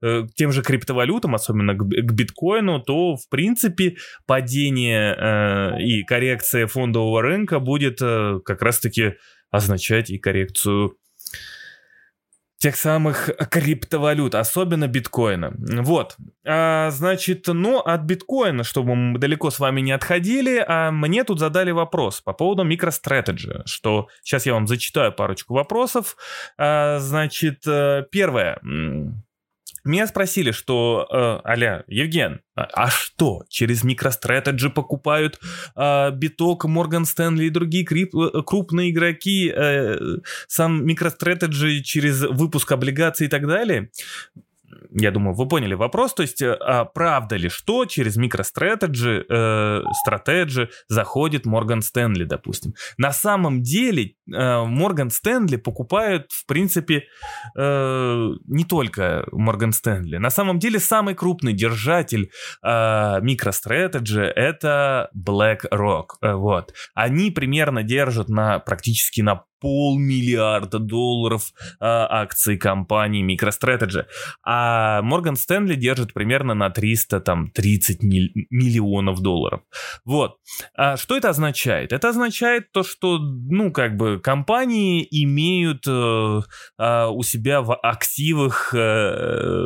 к 0.02 0.34
тем 0.36 0.49
тем 0.50 0.52
же 0.52 0.64
криптовалютам, 0.64 1.36
особенно 1.36 1.76
к, 1.76 1.84
к 1.84 2.12
биткоину, 2.12 2.80
то, 2.80 3.16
в 3.16 3.30
принципе, 3.30 3.98
падение 4.26 5.16
э, 5.16 5.82
и 5.82 6.04
коррекция 6.04 6.66
фондового 6.66 7.22
рынка 7.22 7.60
будет 7.60 8.00
э, 8.02 8.40
как 8.44 8.64
раз-таки 8.64 9.14
означать 9.52 10.10
и 10.10 10.18
коррекцию 10.18 10.96
тех 12.60 12.76
самых 12.76 13.30
криптовалют, 13.50 14.36
особенно 14.36 14.88
биткоина. 14.88 15.54
Вот, 15.82 16.18
а, 16.46 16.90
значит, 16.92 17.46
ну, 17.48 17.80
от 17.80 18.02
биткоина, 18.02 18.64
чтобы 18.64 18.96
мы 18.96 19.20
далеко 19.20 19.50
с 19.50 19.60
вами 19.60 19.82
не 19.82 19.94
отходили, 19.94 20.64
а 20.68 20.92
мне 20.92 21.24
тут 21.24 21.40
задали 21.40 21.72
вопрос 21.72 22.22
по 22.22 22.34
поводу 22.34 22.68
MicroStrategy, 22.68 23.62
что 23.66 24.08
сейчас 24.24 24.46
я 24.46 24.54
вам 24.54 24.68
зачитаю 24.68 25.14
парочку 25.14 25.54
вопросов. 25.54 26.18
А, 26.58 27.00
значит, 27.00 27.66
э, 27.66 28.04
первое. 28.12 28.60
Меня 29.84 30.08
спросили, 30.08 30.52
что, 30.52 31.08
э, 31.12 31.50
аля, 31.50 31.84
Евген, 31.88 32.42
а, 32.56 32.68
а 32.74 32.90
что, 32.90 33.44
через 33.50 33.84
MicroStrategy 33.84 34.70
покупают 34.70 35.40
э, 35.76 36.12
биток, 36.12 36.66
Morgan 36.66 37.04
Stanley 37.04 37.46
и 37.46 37.50
другие 37.50 37.86
крип, 37.86 38.16
э, 38.16 38.42
крупные 38.46 38.92
игроки, 38.92 39.52
э, 39.56 39.98
сам 40.48 40.86
MicroStrategy 40.86 41.82
через 41.82 42.22
выпуск 42.22 42.72
облигаций 42.72 43.28
и 43.28 43.30
так 43.30 43.48
далее? 43.48 43.90
Я 44.92 45.12
думаю, 45.12 45.36
вы 45.36 45.48
поняли 45.48 45.74
вопрос. 45.74 46.14
То 46.14 46.24
есть, 46.24 46.42
а 46.42 46.86
правда 46.86 47.36
ли, 47.36 47.50
что 47.50 47.86
через 47.86 48.18
MicroStrategy 48.18 49.26
э, 49.30 49.82
Strategy 50.08 50.70
заходит 50.88 51.46
Морган 51.46 51.82
Стэнли, 51.82 52.24
допустим? 52.24 52.74
На 52.98 53.12
самом 53.12 53.62
деле 53.62 54.14
Морган 54.28 55.10
Стэнли 55.10 55.58
покупают, 55.58 56.32
в 56.32 56.46
принципе, 56.46 57.04
э, 57.58 58.30
не 58.48 58.66
только 58.66 59.28
Морган 59.32 59.74
Стэнли. 59.74 60.18
На 60.18 60.30
самом 60.30 60.60
деле 60.60 60.80
самый 60.80 61.16
крупный 61.16 61.54
держатель 61.54 62.32
э, 62.64 62.68
MicroStrategy 62.68 64.22
это 64.22 65.10
BlackRock. 65.16 66.06
Э, 66.22 66.34
вот. 66.34 66.74
Они 66.94 67.32
примерно 67.32 67.84
держат 67.84 68.30
на 68.30 68.60
практически 68.60 69.22
на 69.22 69.44
полмиллиарда 69.60 70.80
долларов 70.80 71.52
э, 71.74 71.76
акций 71.80 72.58
компании 72.58 73.26
MicroStrategy, 73.26 74.06
а 74.44 75.02
Morgan 75.02 75.36
Stanley 75.36 75.76
держит 75.76 76.14
примерно 76.14 76.54
на 76.54 76.70
300, 76.70 77.20
там, 77.22 77.52
30 77.52 78.04
миль, 78.04 78.32
миллионов 78.50 79.22
долларов. 79.22 79.62
Вот. 80.06 80.38
А 80.76 80.98
что 80.98 81.18
это 81.18 81.30
означает? 81.30 81.94
Это 81.94 82.10
означает 82.10 82.72
то, 82.72 82.84
что, 82.84 83.20
ну, 83.20 83.72
как 83.72 83.98
бы, 83.98 84.20
компании 84.20 85.08
имеют 85.10 85.86
э, 85.88 86.42
э, 86.78 87.06
у 87.08 87.24
себя 87.24 87.62
в 87.62 87.76
активах, 87.76 88.74
э, 88.74 89.60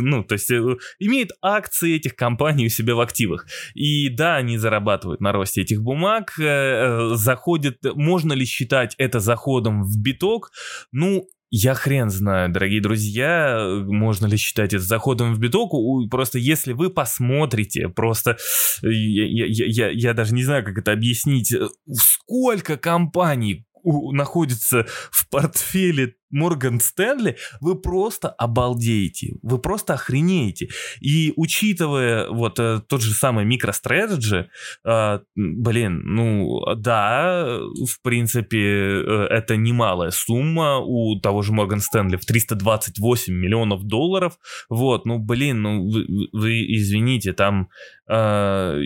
ну, 0.00 0.24
то 0.24 0.34
есть, 0.34 0.50
э, 0.50 0.60
имеют 0.98 1.30
акции 1.40 1.96
этих 1.96 2.16
компаний 2.16 2.66
у 2.66 2.70
себя 2.70 2.94
в 2.94 3.00
активах. 3.00 3.46
И 3.74 4.08
да, 4.08 4.36
они 4.36 4.58
зарабатывают 4.58 5.20
на 5.20 5.32
росте 5.32 5.62
этих 5.62 5.82
бумаг, 5.82 6.34
э, 6.38 6.44
э 6.44 7.14
заходят, 7.14 7.78
можно 7.94 8.32
ли 8.32 8.44
считать 8.44 8.94
это 8.98 9.11
это 9.12 9.20
заходом 9.20 9.84
в 9.84 9.98
биток, 9.98 10.50
ну, 10.90 11.26
я 11.54 11.74
хрен 11.74 12.08
знаю, 12.08 12.50
дорогие 12.50 12.80
друзья, 12.80 13.62
можно 13.84 14.26
ли 14.26 14.38
считать 14.38 14.72
это 14.72 14.82
заходом 14.82 15.34
в 15.34 15.38
биток. 15.38 15.72
Просто 16.10 16.38
если 16.38 16.72
вы 16.72 16.88
посмотрите, 16.88 17.90
просто 17.90 18.38
я, 18.80 19.26
я, 19.26 19.66
я, 19.66 19.90
я 19.90 20.14
даже 20.14 20.32
не 20.32 20.44
знаю, 20.44 20.64
как 20.64 20.78
это 20.78 20.92
объяснить, 20.92 21.54
сколько 21.92 22.78
компаний 22.78 23.66
находится 23.84 24.86
в 25.10 25.28
портфеле 25.28 26.14
Морган 26.32 26.80
Стэнли, 26.80 27.36
вы 27.60 27.80
просто 27.80 28.28
обалдеете, 28.28 29.34
вы 29.42 29.58
просто 29.58 29.94
охренеете. 29.94 30.70
И 31.00 31.32
учитывая 31.36 32.28
вот 32.30 32.58
э, 32.58 32.80
тот 32.88 33.02
же 33.02 33.12
самый 33.12 33.44
MicroStrategy, 33.44 34.46
э, 34.84 35.18
блин, 35.36 36.00
ну 36.04 36.62
да, 36.74 37.58
в 37.86 38.02
принципе, 38.02 38.58
э, 38.58 39.26
это 39.30 39.56
немалая 39.56 40.10
сумма 40.10 40.78
у 40.78 41.20
того 41.20 41.42
же 41.42 41.52
Морган 41.52 41.80
Стэнли 41.80 42.16
в 42.16 42.24
328 42.24 43.32
миллионов 43.32 43.84
долларов. 43.84 44.38
Вот, 44.70 45.04
ну 45.04 45.18
блин, 45.18 45.62
ну 45.62 45.90
вы, 45.90 46.06
вы 46.32 46.62
извините, 46.74 47.34
там 47.34 47.68
э, 48.08 48.80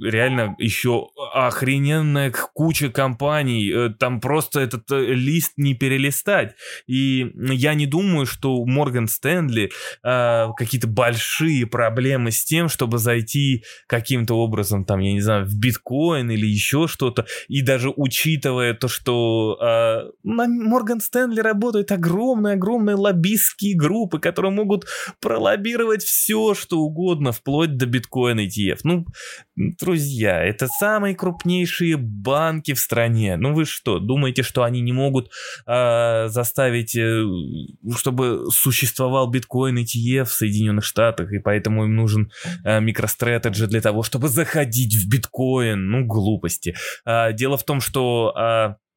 реально 0.00 0.54
еще 0.58 1.08
охрененная 1.32 2.32
куча 2.54 2.90
компаний, 2.90 3.70
э, 3.70 3.90
там 3.98 4.20
просто 4.20 4.60
этот 4.60 4.90
э, 4.90 5.14
лист 5.14 5.52
не 5.56 5.74
перелистать. 5.74 6.54
И 6.86 7.32
я 7.34 7.74
не 7.74 7.86
думаю, 7.86 8.26
что 8.26 8.56
у 8.56 8.66
Морган 8.66 9.08
Стэнли 9.08 9.70
э, 10.04 10.46
какие-то 10.56 10.88
большие 10.88 11.66
проблемы 11.66 12.30
с 12.30 12.44
тем, 12.44 12.68
чтобы 12.68 12.98
зайти 12.98 13.64
каким-то 13.86 14.34
образом, 14.34 14.84
там, 14.84 15.00
я 15.00 15.12
не 15.12 15.20
знаю, 15.20 15.46
в 15.46 15.54
биткоин 15.54 16.30
или 16.30 16.46
еще 16.46 16.86
что-то. 16.88 17.26
И 17.48 17.62
даже 17.62 17.92
учитывая 17.94 18.74
то, 18.74 18.88
что 18.88 19.58
э, 19.60 20.10
на 20.22 20.46
Морган 20.46 21.00
Стэнли 21.00 21.40
работают 21.40 21.92
огромные-огромные 21.92 22.96
лоббистские 22.96 23.76
группы, 23.76 24.18
которые 24.18 24.52
могут 24.52 24.86
пролоббировать 25.20 26.02
все, 26.02 26.54
что 26.54 26.78
угодно, 26.78 27.32
вплоть 27.32 27.76
до 27.76 27.86
биткоина 27.86 28.40
ETF. 28.46 28.80
Ну, 28.84 29.06
друзья, 29.58 30.42
это 30.42 30.68
самые 30.68 31.14
крупнейшие 31.14 31.96
банки 31.96 32.74
в 32.74 32.78
стране. 32.78 33.36
Ну 33.36 33.54
вы 33.54 33.64
что, 33.64 33.98
думаете, 33.98 34.42
что 34.42 34.62
они 34.62 34.80
не 34.80 34.92
могут 34.92 35.30
э, 35.66 36.28
заставить, 36.28 36.96
э, 36.96 37.24
чтобы 37.96 38.50
существовал 38.50 39.28
биткоин 39.28 39.78
ETF 39.78 40.24
в 40.24 40.32
Соединенных 40.32 40.84
Штатах, 40.84 41.32
и 41.32 41.38
поэтому 41.38 41.84
им 41.84 41.96
нужен 41.96 42.30
э, 42.64 42.80
MicroStrategy 42.80 43.66
для 43.66 43.80
того, 43.80 44.02
чтобы 44.02 44.28
заходить 44.28 44.94
в 44.94 45.08
биткоин? 45.08 45.90
Ну, 45.90 46.06
глупости. 46.06 46.76
Э, 47.04 47.32
дело 47.32 47.56
в 47.56 47.64
том, 47.64 47.80
что... 47.80 48.32
Э, 48.38 48.87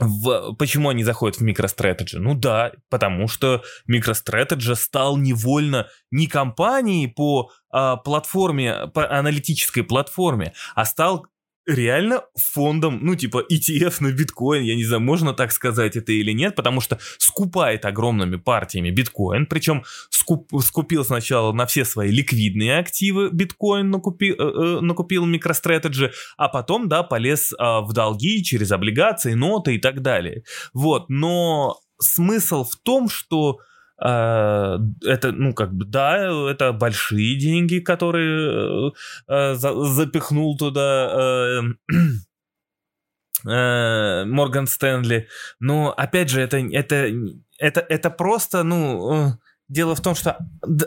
в, 0.00 0.54
почему 0.54 0.90
они 0.90 1.04
заходят 1.04 1.38
в 1.38 1.44
MicroStrategy? 1.44 2.18
Ну 2.18 2.34
да, 2.34 2.72
потому 2.88 3.28
что 3.28 3.62
MicroStrategy 3.90 4.74
стал 4.74 5.16
невольно 5.16 5.88
не 6.10 6.26
компанией 6.26 7.08
по 7.08 7.50
а, 7.70 7.96
платформе, 7.96 8.88
по 8.94 9.10
аналитической 9.10 9.82
платформе, 9.82 10.54
а 10.74 10.84
стал 10.84 11.26
реально 11.68 12.22
фондом, 12.34 12.98
ну, 13.02 13.14
типа 13.14 13.44
ETF 13.50 13.96
на 14.00 14.12
биткоин, 14.12 14.62
я 14.62 14.74
не 14.74 14.84
знаю, 14.84 15.02
можно 15.02 15.34
так 15.34 15.52
сказать 15.52 15.96
это 15.96 16.12
или 16.12 16.32
нет, 16.32 16.56
потому 16.56 16.80
что 16.80 16.98
скупает 17.18 17.84
огромными 17.84 18.36
партиями 18.36 18.90
биткоин, 18.90 19.46
причем 19.46 19.84
скуп, 20.08 20.50
скупил 20.62 21.04
сначала 21.04 21.52
на 21.52 21.66
все 21.66 21.84
свои 21.84 22.10
ликвидные 22.10 22.78
активы 22.78 23.28
биткоин, 23.30 23.90
накупи, 23.90 24.30
э, 24.30 24.34
э, 24.38 24.80
накупил 24.80 25.26
MicroStrategy, 25.26 26.10
а 26.38 26.48
потом, 26.48 26.88
да, 26.88 27.02
полез 27.02 27.52
э, 27.52 27.56
в 27.58 27.92
долги 27.92 28.42
через 28.42 28.72
облигации, 28.72 29.34
ноты 29.34 29.74
и 29.74 29.78
так 29.78 30.00
далее. 30.00 30.44
Вот, 30.72 31.10
но 31.10 31.78
смысл 32.00 32.64
в 32.64 32.76
том, 32.76 33.10
что 33.10 33.58
это, 34.00 35.32
ну, 35.32 35.54
как 35.54 35.72
бы, 35.74 35.84
да, 35.84 36.50
это 36.50 36.72
большие 36.72 37.36
деньги, 37.36 37.80
которые 37.80 38.92
э, 39.28 39.54
запихнул 39.54 40.56
туда 40.56 41.62
э, 43.44 44.24
Морган 44.24 44.66
Стэнли. 44.66 45.28
Но, 45.60 45.92
опять 45.96 46.28
же, 46.30 46.40
это, 46.40 46.58
это, 46.58 47.12
это, 47.58 47.80
это 47.80 48.10
просто, 48.10 48.62
ну, 48.62 49.38
Дело 49.68 49.94
в 49.94 50.00
том, 50.00 50.14
что 50.14 50.38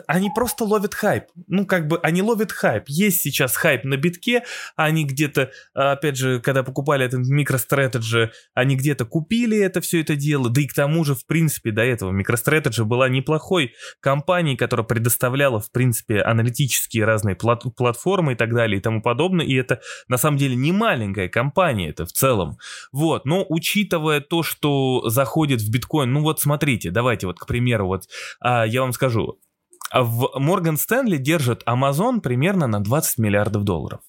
они 0.08 0.30
просто 0.34 0.64
ловят 0.64 0.94
хайп. 0.94 1.24
Ну, 1.46 1.66
как 1.66 1.86
бы 1.86 1.98
они 2.02 2.20
ловят 2.20 2.50
хайп. 2.50 2.84
Есть 2.88 3.20
сейчас 3.20 3.56
хайп 3.56 3.84
на 3.84 3.96
битке, 3.96 4.42
они 4.74 5.04
где-то, 5.04 5.50
опять 5.72 6.16
же, 6.16 6.40
когда 6.40 6.64
покупали 6.64 7.06
этот 7.06 7.20
MicroStrategy, 7.20 8.30
они 8.54 8.76
где-то 8.76 9.04
купили 9.04 9.56
это 9.58 9.80
все 9.80 10.00
это 10.00 10.16
дело. 10.16 10.50
Да 10.50 10.60
и 10.60 10.66
к 10.66 10.74
тому 10.74 11.04
же, 11.04 11.14
в 11.14 11.26
принципе, 11.26 11.70
до 11.70 11.82
этого 11.82 12.12
MicroStrategy 12.12 12.84
была 12.84 13.08
неплохой 13.08 13.74
компанией, 14.00 14.56
которая 14.56 14.84
предоставляла, 14.84 15.60
в 15.60 15.70
принципе, 15.70 16.20
аналитические 16.20 17.04
разные 17.04 17.36
плат 17.36 17.62
платформы 17.76 18.32
и 18.32 18.34
так 18.34 18.52
далее 18.52 18.78
и 18.78 18.82
тому 18.82 19.00
подобное. 19.00 19.46
И 19.46 19.54
это, 19.54 19.80
на 20.08 20.18
самом 20.18 20.38
деле, 20.38 20.56
не 20.56 20.72
маленькая 20.72 21.28
компания 21.28 21.90
это 21.90 22.04
в 22.04 22.12
целом. 22.12 22.58
Вот, 22.90 23.26
но 23.26 23.46
учитывая 23.48 24.20
то, 24.20 24.42
что 24.42 25.08
заходит 25.08 25.60
в 25.60 25.70
биткоин, 25.70 26.12
ну 26.12 26.22
вот 26.22 26.40
смотрите, 26.40 26.90
давайте 26.90 27.28
вот, 27.28 27.38
к 27.38 27.46
примеру, 27.46 27.86
вот 27.86 28.08
а, 28.40 28.66
я 28.72 28.82
вам 28.82 28.92
скажу. 28.92 29.38
В 29.94 30.38
Морган 30.38 30.76
Стэнли 30.76 31.18
держит 31.18 31.62
Amazon 31.66 32.20
примерно 32.20 32.66
на 32.66 32.80
20 32.80 33.18
миллиардов 33.18 33.64
долларов. 33.64 34.00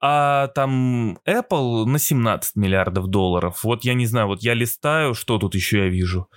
А 0.00 0.48
там 0.48 1.18
Apple 1.26 1.86
на 1.86 1.98
17 1.98 2.56
миллиардов 2.56 3.08
долларов. 3.08 3.64
Вот 3.64 3.84
я 3.84 3.94
не 3.94 4.06
знаю, 4.06 4.28
вот 4.28 4.42
я 4.42 4.54
листаю, 4.54 5.14
что 5.14 5.38
тут 5.38 5.54
еще 5.54 5.78
я 5.78 5.88
вижу. 5.88 6.28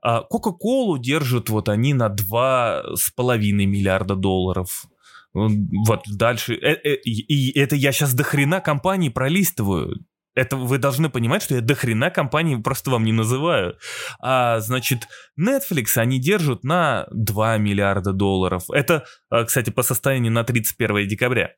А 0.00 0.22
Coca-Cola 0.22 0.98
держат 0.98 1.50
вот 1.50 1.68
они 1.68 1.94
на 1.94 2.08
2,5 2.08 3.38
миллиарда 3.66 4.14
долларов. 4.14 4.86
Вот 5.34 6.02
дальше. 6.06 6.54
Э, 6.54 6.74
э, 6.74 6.94
и 6.94 7.58
это 7.58 7.76
я 7.76 7.92
сейчас 7.92 8.14
до 8.14 8.24
хрена 8.24 8.60
компаний 8.60 9.10
пролистываю. 9.10 10.04
Это 10.38 10.56
вы 10.56 10.78
должны 10.78 11.08
понимать, 11.08 11.42
что 11.42 11.56
я 11.56 11.60
до 11.60 11.74
хрена 11.74 12.10
компании 12.10 12.54
просто 12.54 12.92
вам 12.92 13.04
не 13.04 13.10
называю. 13.12 13.76
А, 14.20 14.60
значит, 14.60 15.08
Netflix 15.36 15.96
они 15.96 16.20
держат 16.20 16.62
на 16.62 17.08
2 17.10 17.58
миллиарда 17.58 18.12
долларов. 18.12 18.70
Это, 18.70 19.04
а, 19.30 19.42
кстати, 19.42 19.70
по 19.70 19.82
состоянию 19.82 20.30
на 20.30 20.44
31 20.44 21.08
декабря. 21.08 21.54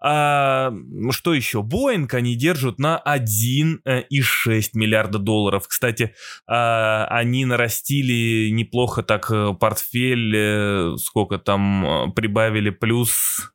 А, 0.00 0.72
что 1.10 1.32
еще? 1.32 1.60
Boeing 1.60 2.12
они 2.12 2.34
держат 2.34 2.80
на 2.80 3.00
1,6 3.06 3.80
э, 3.84 4.02
миллиарда 4.74 5.20
долларов. 5.20 5.68
Кстати, 5.68 6.12
а, 6.48 7.06
они 7.10 7.44
нарастили 7.44 8.50
неплохо 8.50 9.04
так 9.04 9.30
э, 9.30 9.54
портфель, 9.54 10.34
э, 10.36 10.96
сколько 10.98 11.38
там 11.38 12.12
прибавили, 12.16 12.70
плюс 12.70 13.54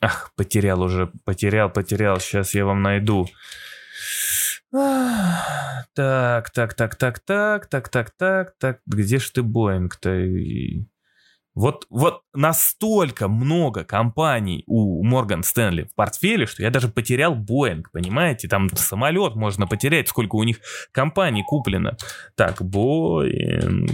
Ах, 0.00 0.32
потерял 0.36 0.80
уже, 0.82 1.10
потерял, 1.24 1.70
потерял. 1.70 2.20
Сейчас 2.20 2.54
я 2.54 2.64
вам 2.64 2.82
найду. 2.82 3.26
Так, 4.70 6.50
так, 6.50 6.74
так, 6.74 6.94
так, 6.96 7.18
так, 7.18 7.66
так, 7.66 7.88
так, 7.88 8.10
так, 8.10 8.54
так. 8.58 8.80
Где 8.86 9.18
ж 9.18 9.30
ты, 9.30 9.42
Боинг-то? 9.42 10.10
Вот, 11.54 11.86
вот 11.90 12.22
настолько 12.34 13.26
много 13.26 13.82
компаний 13.82 14.62
у 14.68 15.02
Морган 15.02 15.42
Стэнли 15.42 15.84
в 15.84 15.94
портфеле, 15.96 16.46
что 16.46 16.62
я 16.62 16.70
даже 16.70 16.86
потерял 16.88 17.34
Боинг, 17.34 17.90
понимаете? 17.90 18.46
Там 18.46 18.68
самолет 18.76 19.34
можно 19.34 19.66
потерять, 19.66 20.06
сколько 20.06 20.36
у 20.36 20.44
них 20.44 20.60
компаний 20.92 21.42
куплено. 21.42 21.96
Так, 22.36 22.62
Боинг. 22.62 23.90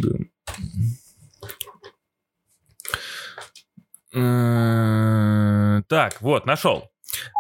Так, 5.89 6.23
вот, 6.23 6.47
нашел. 6.47 6.89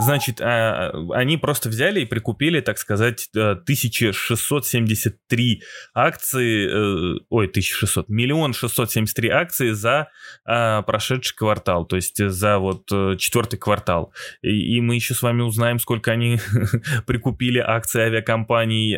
Значит, 0.01 0.41
а, 0.41 0.93
они 1.13 1.37
просто 1.37 1.69
взяли 1.69 2.01
и 2.01 2.05
прикупили, 2.05 2.61
так 2.61 2.79
сказать, 2.79 3.29
1673 3.33 5.55
э, 5.55 5.59
акции, 5.95 6.67
э, 6.67 7.19
ой, 7.29 7.47
1600, 7.47 8.09
миллион 8.09 8.55
673 8.55 9.29
акции 9.29 9.71
за 9.73 10.09
а, 10.45 10.83
прошедший 10.83 11.37
квартал, 11.37 11.87
то 11.87 11.97
есть 11.97 12.25
за 12.25 12.59
вот 12.59 12.85
э, 12.93 13.17
четвертый 13.19 13.59
квартал. 13.59 14.13
И, 14.43 14.81
мы 14.81 14.95
еще 14.97 15.15
с 15.15 15.23
вами 15.23 15.43
узнаем, 15.43 15.79
сколько 15.79 16.11
они 16.13 16.41
прикупили 17.07 17.59
акции 17.59 18.03
авиакомпаний 18.03 18.97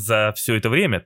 за 0.00 0.32
все 0.34 0.56
это 0.56 0.70
время 0.70 1.04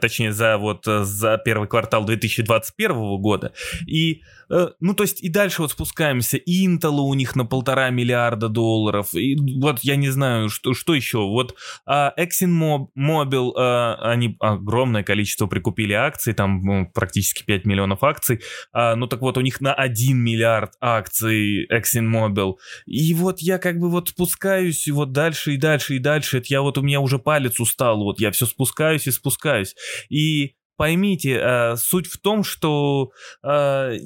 точнее 0.00 0.32
за 0.32 0.58
вот 0.58 0.84
за 0.84 1.38
первый 1.38 1.68
квартал 1.68 2.04
2021 2.04 3.20
года. 3.20 3.52
И 3.86 4.22
Э, 4.50 4.68
ну, 4.80 4.94
то 4.94 5.04
есть 5.04 5.22
и 5.22 5.28
дальше 5.28 5.62
вот 5.62 5.72
спускаемся. 5.72 6.38
Intel 6.38 6.98
у 7.00 7.14
них 7.14 7.36
на 7.36 7.44
полтора 7.44 7.90
миллиарда 7.90 8.48
долларов. 8.48 9.14
И 9.14 9.36
вот 9.60 9.80
я 9.82 9.96
не 9.96 10.08
знаю, 10.08 10.48
что, 10.48 10.74
что 10.74 10.94
еще. 10.94 11.18
Вот 11.18 11.54
а, 11.86 12.12
ExxonMobil, 12.18 13.52
а, 13.56 13.94
они 14.12 14.36
огромное 14.40 15.02
количество 15.02 15.46
прикупили 15.46 15.92
акций, 15.92 16.32
там 16.34 16.62
ну, 16.62 16.90
практически 16.92 17.44
5 17.44 17.64
миллионов 17.66 18.02
акций. 18.02 18.40
А, 18.72 18.96
ну, 18.96 19.06
так 19.06 19.20
вот, 19.20 19.36
у 19.36 19.40
них 19.40 19.60
на 19.60 19.74
1 19.74 20.16
миллиард 20.16 20.72
акций 20.80 21.66
ExxonMobil. 21.68 22.54
И 22.86 23.14
вот 23.14 23.40
я 23.40 23.58
как 23.58 23.78
бы 23.78 23.90
вот 23.90 24.08
спускаюсь 24.08 24.86
и 24.86 24.92
вот 24.92 25.12
дальше 25.12 25.54
и 25.54 25.56
дальше 25.56 25.96
и 25.96 25.98
дальше. 25.98 26.38
Это 26.38 26.46
я 26.50 26.62
вот 26.62 26.78
у 26.78 26.82
меня 26.82 27.00
уже 27.00 27.18
палец 27.18 27.60
устал. 27.60 28.02
Вот 28.02 28.20
я 28.20 28.30
все 28.30 28.46
спускаюсь 28.46 29.06
и 29.06 29.10
спускаюсь. 29.10 29.67
И 30.08 30.56
поймите, 30.76 31.38
э, 31.40 31.76
суть 31.76 32.06
в 32.06 32.18
том, 32.18 32.42
что 32.44 33.10
э, 33.44 33.98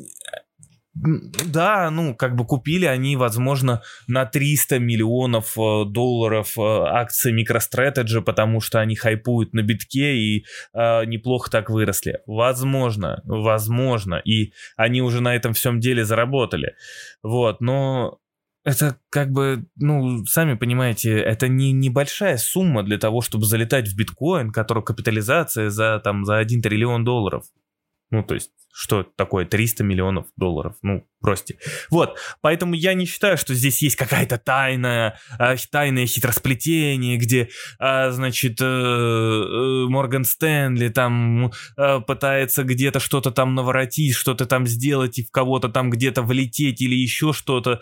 да, 0.95 1.91
ну, 1.91 2.15
как 2.15 2.37
бы 2.37 2.45
купили 2.47 2.85
они, 2.85 3.17
возможно, 3.17 3.83
на 4.07 4.27
300 4.27 4.79
миллионов 4.79 5.57
э, 5.57 5.85
долларов 5.87 6.59
э, 6.59 6.63
акции 6.63 7.35
MicroStrategy, 7.35 8.21
потому 8.21 8.61
что 8.61 8.79
они 8.81 8.95
хайпуют 8.95 9.55
на 9.55 9.63
битке 9.63 10.15
и 10.17 10.45
э, 10.75 11.05
неплохо 11.07 11.51
так 11.51 11.71
выросли. 11.71 12.21
Возможно, 12.27 13.23
возможно. 13.25 14.17
И 14.17 14.53
они 14.77 15.01
уже 15.01 15.23
на 15.23 15.35
этом 15.35 15.55
всем 15.55 15.81
деле 15.81 16.05
заработали. 16.05 16.75
Вот, 17.23 17.63
но 17.63 18.19
это 18.65 18.99
как 19.11 19.33
бы, 19.33 19.67
ну, 19.77 20.25
сами 20.27 20.55
понимаете, 20.55 21.19
это 21.19 21.49
не 21.49 21.73
небольшая 21.73 22.37
сумма 22.37 22.83
для 22.83 22.99
того, 22.99 23.21
чтобы 23.21 23.45
залетать 23.45 23.89
в 23.89 23.97
биткоин, 23.97 24.51
который 24.53 24.85
капитализация 24.85 25.71
за, 25.71 26.01
там, 26.03 26.25
за 26.25 26.37
1 26.39 26.63
триллион 26.63 27.05
долларов. 27.05 27.45
Ну, 28.11 28.23
то 28.23 28.35
есть, 28.35 28.53
что 28.73 29.03
такое 29.03 29.45
300 29.45 29.85
миллионов 29.85 30.27
долларов? 30.37 30.77
Ну, 30.83 31.07
бросьте. 31.23 31.57
Вот, 31.91 32.19
поэтому 32.41 32.75
я 32.75 32.95
не 32.95 33.07
считаю, 33.07 33.37
что 33.37 33.55
здесь 33.55 33.81
есть 33.81 33.97
какая-то 33.97 34.39
тайная, 34.39 35.19
э, 35.39 35.57
тайное 35.71 36.07
хитросплетение, 36.07 37.17
где, 37.17 37.49
э, 37.79 38.11
значит, 38.11 38.61
э, 38.61 38.65
э, 38.65 39.87
Морган 39.89 40.25
Стэнли 40.25 40.89
там 40.89 41.53
пытается 42.07 42.65
где-то 42.65 42.99
что-то 43.01 43.31
там 43.31 43.55
наворотить, 43.55 44.15
что-то 44.15 44.47
там 44.47 44.67
сделать 44.67 45.19
и 45.19 45.25
в 45.25 45.31
кого-то 45.31 45.69
там 45.69 45.91
где-то 45.91 46.23
влететь 46.23 46.81
или 46.81 46.95
еще 46.95 47.33
что-то, 47.33 47.81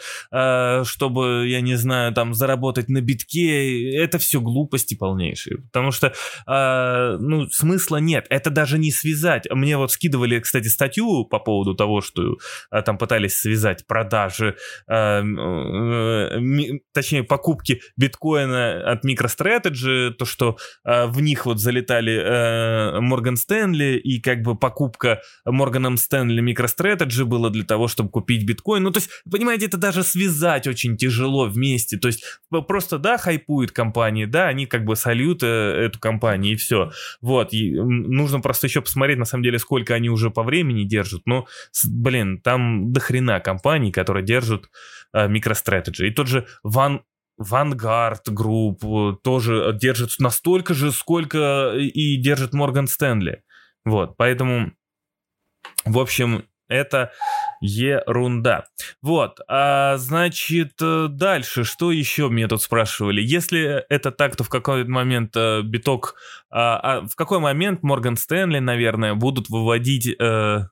чтобы, 0.85 1.47
я 1.49 1.61
не 1.61 1.77
знаю, 1.77 2.13
там 2.13 2.35
заработать 2.35 2.89
на 2.89 3.01
битке. 3.01 3.93
Это 3.95 4.19
все 4.19 4.41
глупости 4.41 4.95
полнейшие, 4.95 5.59
потому 5.59 5.93
что, 5.93 6.13
ну, 6.47 7.49
смысла 7.49 7.99
нет. 7.99 8.27
Это 8.31 8.51
даже 8.51 8.79
не 8.79 8.91
связать. 8.91 9.47
Мне 9.51 9.77
вот 9.77 9.93
скидывали, 9.93 10.41
кстати, 10.41 10.69
статью 10.81 11.27
по 11.27 11.39
поводу 11.39 11.75
того, 11.75 12.01
что 12.01 12.39
э, 12.71 12.83
там 12.83 12.97
пытались 12.97 13.37
связать 13.37 13.87
продажи, 13.87 14.57
э, 14.89 15.23
э, 15.23 16.79
точнее 16.95 17.23
покупки 17.23 17.83
биткоина 17.99 18.93
от 18.93 19.05
MicroStrategy, 19.05 20.13
то, 20.13 20.25
что 20.25 20.57
э, 20.85 21.07
в 21.07 21.21
них 21.21 21.45
вот 21.45 21.61
залетали 21.61 23.01
Морган 23.01 23.37
Стэнли, 23.37 23.99
и 23.99 24.21
как 24.21 24.41
бы 24.43 24.57
покупка 24.57 25.21
Морганом 25.45 25.99
Стэнли 25.99 26.43
MicroStrategy 26.43 27.25
было 27.25 27.51
для 27.51 27.65
того, 27.65 27.87
чтобы 27.89 28.09
купить 28.09 28.47
биткоин. 28.47 28.83
Ну, 28.83 28.91
то 28.91 29.01
есть, 29.01 29.11
понимаете, 29.31 29.67
это 29.67 29.77
даже 29.77 30.03
связать 30.03 30.67
очень 30.67 30.97
тяжело 30.97 31.45
вместе. 31.47 31.99
То 31.99 32.09
есть, 32.09 32.25
просто, 32.69 32.99
да, 32.99 33.19
хайпует 33.19 33.73
компания, 33.73 34.27
да, 34.27 34.49
они 34.49 34.65
как 34.65 34.85
бы 34.85 34.97
сольют 34.97 35.43
эту 35.43 35.99
компанию, 35.99 36.55
и 36.55 36.57
все. 36.57 36.91
Вот, 37.21 37.53
и 37.53 37.73
нужно 37.73 38.41
просто 38.41 38.67
еще 38.67 38.81
посмотреть, 38.81 39.19
на 39.19 39.27
самом 39.27 39.45
деле, 39.45 39.59
сколько 39.59 39.95
они 39.95 40.09
уже 40.09 40.31
по 40.31 40.43
времени 40.43 40.70
держат. 40.87 41.23
Но, 41.27 41.47
блин, 41.85 42.41
там 42.41 42.93
до 42.93 43.01
хрена 43.01 43.41
компаний, 43.41 43.93
которые 43.93 44.25
держат 44.25 44.69
э, 45.13 45.29
MicroStrategy. 45.29 46.07
И 46.07 46.11
тот 46.11 46.29
же 46.29 46.47
Van 46.67 47.01
Vanguard 47.41 48.25
Group 48.29 48.79
э, 48.83 49.17
тоже 49.23 49.77
держит 49.81 50.11
настолько 50.19 50.75
же, 50.75 50.93
сколько 50.93 51.75
и 51.77 52.17
держит 52.17 52.53
Морган 52.53 52.87
Стэнли. 52.87 53.43
Вот, 53.85 54.17
поэтому, 54.17 54.73
в 55.85 55.99
общем, 55.99 56.45
это 56.69 57.13
ерунда. 57.61 58.65
Вот, 59.03 59.39
а, 59.49 59.97
значит, 59.99 60.73
э, 60.81 61.09
дальше, 61.09 61.65
что 61.65 61.93
еще 61.93 62.29
мне 62.29 62.49
тут 62.49 62.63
спрашивали? 62.63 63.21
Если 63.21 63.85
это 63.89 64.11
так, 64.11 64.37
то 64.37 64.45
в 64.45 64.49
какой 64.49 64.85
момент 64.85 65.37
э, 65.37 65.63
биток, 65.63 66.15
а, 66.51 66.79
а, 66.79 67.07
в 67.07 67.15
какой 67.17 67.39
момент 67.39 67.83
Морган 67.83 68.17
Стэнли, 68.17 68.59
наверное, 68.59 69.15
будут 69.15 69.49
выводить... 69.49 70.09
Э, 70.21 70.69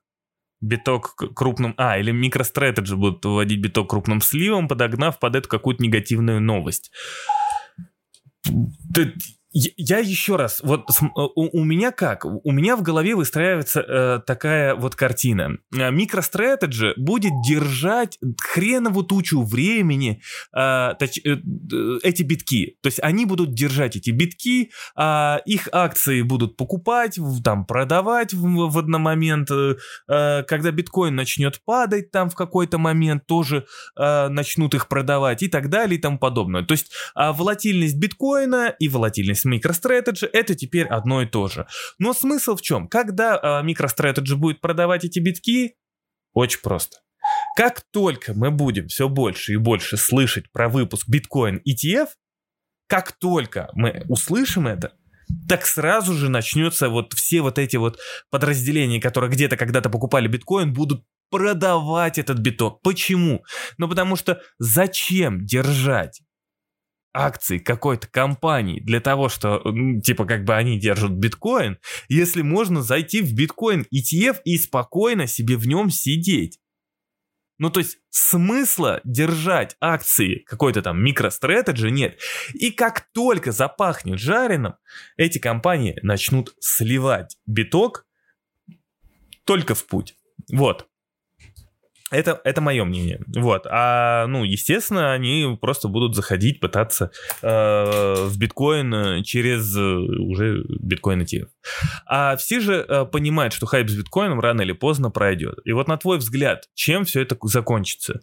биток 0.61 1.15
крупным... 1.37 1.75
А, 1.77 1.99
или 1.99 2.13
MicroStrategy 2.13 2.97
будут 2.97 3.25
выводить 3.25 3.61
биток 3.61 3.91
крупным 3.91 4.21
сливом, 4.21 4.67
подогнав 4.67 5.19
под 5.19 5.37
эту 5.37 5.49
какую-то 5.49 5.83
негативную 5.83 6.41
новость. 6.41 6.91
Я 9.51 9.99
еще 9.99 10.37
раз, 10.37 10.61
вот 10.63 10.85
э, 10.91 11.05
у, 11.15 11.61
у 11.61 11.65
меня 11.65 11.91
как? 11.91 12.27
У 12.27 12.53
меня 12.53 12.77
в 12.77 12.83
голове 12.83 13.15
выстраивается 13.15 13.81
э, 13.81 14.21
такая 14.27 14.75
вот 14.75 14.95
картина. 14.95 15.57
MicroStrategy 15.75 16.93
будет 16.99 17.33
держать 17.47 18.19
хренову 18.43 19.05
тучу 19.05 19.43
времени 19.43 20.21
э, 20.55 20.95
точ, 20.99 21.19
э, 21.25 21.37
эти 22.03 22.23
битки. 22.25 22.77
То 22.83 22.89
есть 22.89 23.01
они 23.03 23.25
будут 23.25 23.55
держать 23.55 23.97
эти 23.97 24.11
битки, 24.11 24.71
э, 24.99 25.37
их 25.47 25.69
акции 25.73 26.21
будут 26.21 26.59
покупать, 26.59 27.19
там 27.43 27.65
продавать 27.65 28.35
в, 28.35 28.69
в 28.69 28.79
один 28.79 29.01
момент. 29.01 29.51
Э, 29.51 29.77
э, 30.09 30.43
когда 30.43 30.73
биткоин 30.73 31.17
начнет 31.17 31.63
падать, 31.65 32.11
там 32.11 32.29
в 32.29 32.35
какой-то 32.35 32.77
момент 32.77 33.25
тоже 33.27 33.65
э, 33.99 34.29
начнут 34.29 34.75
их 34.75 34.89
продавать 34.89 35.43
и 35.43 35.49
так 35.49 35.71
далее 35.71 35.99
и 35.99 36.01
тому 36.03 36.19
подобное. 36.19 36.65
То 36.65 36.73
есть 36.73 36.93
э, 37.17 37.33
волатильность 37.33 37.97
биткоина 37.97 38.75
и 38.79 38.89
волатильность 38.89 39.38
с 39.39 39.47
MicroStrategy 39.47 40.29
это 40.33 40.55
теперь 40.55 40.87
одно 40.87 41.23
и 41.23 41.27
то 41.27 41.49
же. 41.49 41.67
Но 41.99 42.13
смысл 42.13 42.57
в 42.57 42.63
чем? 42.63 42.89
Когда 42.89 43.63
MicroStrategy 43.65 44.35
будет 44.35 44.61
продавать 44.61 45.05
эти 45.05 45.19
битки, 45.19 45.77
очень 46.35 46.61
просто. 46.61 46.99
Как 47.57 47.83
только 47.93 48.35
мы 48.35 48.51
будем 48.51 48.89
все 48.89 49.09
больше 49.09 49.55
и 49.55 49.57
больше 49.57 49.97
слышать 49.97 50.51
про 50.53 50.69
выпуск 50.69 51.09
биткоин 51.09 51.63
ETF, 51.69 52.09
как 52.87 53.13
только 53.13 53.71
мы 53.75 54.05
услышим 54.09 54.67
это, 54.67 54.95
так 55.47 55.67
сразу 55.67 56.15
же 56.15 56.31
начнется 56.31 56.89
вот 56.89 57.13
все 57.13 57.43
вот 57.43 57.59
эти 57.59 57.77
вот 57.77 57.99
подразделения, 58.31 59.01
которые 59.01 59.31
где-то 59.31 59.59
когда-то 59.59 59.91
покупали 59.91 60.27
биткоин, 60.27 60.73
будут 60.73 61.05
продавать 61.31 62.17
этот 62.19 62.39
биток. 62.39 62.81
Почему? 62.81 63.45
Ну 63.77 63.89
потому 63.89 64.17
что 64.17 64.41
зачем 64.59 65.45
держать 65.45 66.23
акций 67.19 67.59
какой-то 67.59 68.07
компании 68.07 68.81
для 68.81 69.01
того, 69.01 69.29
что, 69.29 69.63
типа, 70.03 70.25
как 70.25 70.45
бы 70.45 70.55
они 70.55 70.79
держат 70.79 71.13
биткоин, 71.13 71.79
если 72.09 72.43
можно 72.43 72.83
зайти 72.83 73.21
в 73.21 73.35
биткоин 73.35 73.87
ETF 73.93 74.39
и 74.45 74.57
спокойно 74.57 75.27
себе 75.27 75.57
в 75.57 75.67
нем 75.67 75.91
сидеть. 75.91 76.59
Ну, 77.59 77.71
то 77.71 77.81
есть 77.81 77.99
смысла 78.11 79.01
держать 79.03 79.77
акции 79.81 80.45
какой-то 80.47 80.81
там 80.81 81.05
MicroStrategy 81.05 81.91
нет. 81.91 82.21
И 82.55 82.71
как 82.71 83.09
только 83.13 83.51
запахнет 83.51 84.21
жареным, 84.21 84.75
эти 85.17 85.39
компании 85.39 85.99
начнут 86.03 86.55
сливать 86.61 87.37
биток 87.47 88.07
только 89.45 89.75
в 89.75 89.85
путь. 89.87 90.15
Вот. 90.53 90.89
Это, 92.11 92.41
это 92.45 92.61
мое 92.61 92.85
мнение. 92.85 93.21
Вот. 93.37 93.67
А, 93.69 94.27
ну, 94.27 94.45
естественно, 94.45 95.13
они 95.13 95.59
просто 95.61 95.89
будут 95.89 96.15
заходить, 96.15 96.59
пытаться 96.61 97.11
э, 97.43 98.27
в 98.27 98.39
биткоин 98.39 99.23
через 99.25 99.77
э, 99.77 99.81
уже 99.81 100.65
биткоин 100.81 101.23
ETF. 101.23 101.49
А 102.07 102.37
все 102.37 102.61
же 102.61 102.85
э, 102.89 103.05
понимают, 103.05 103.53
что 103.53 103.67
хайп 103.67 103.91
с 103.91 103.97
биткоином 103.97 104.41
рано 104.41 104.63
или 104.63 104.73
поздно 104.73 105.11
пройдет. 105.11 105.59
И 105.65 105.73
вот 105.73 105.89
на 105.89 105.99
твой 105.99 106.19
взгляд, 106.19 106.69
чем 106.75 107.05
все 107.05 107.21
это 107.21 107.37
закончится? 107.43 108.21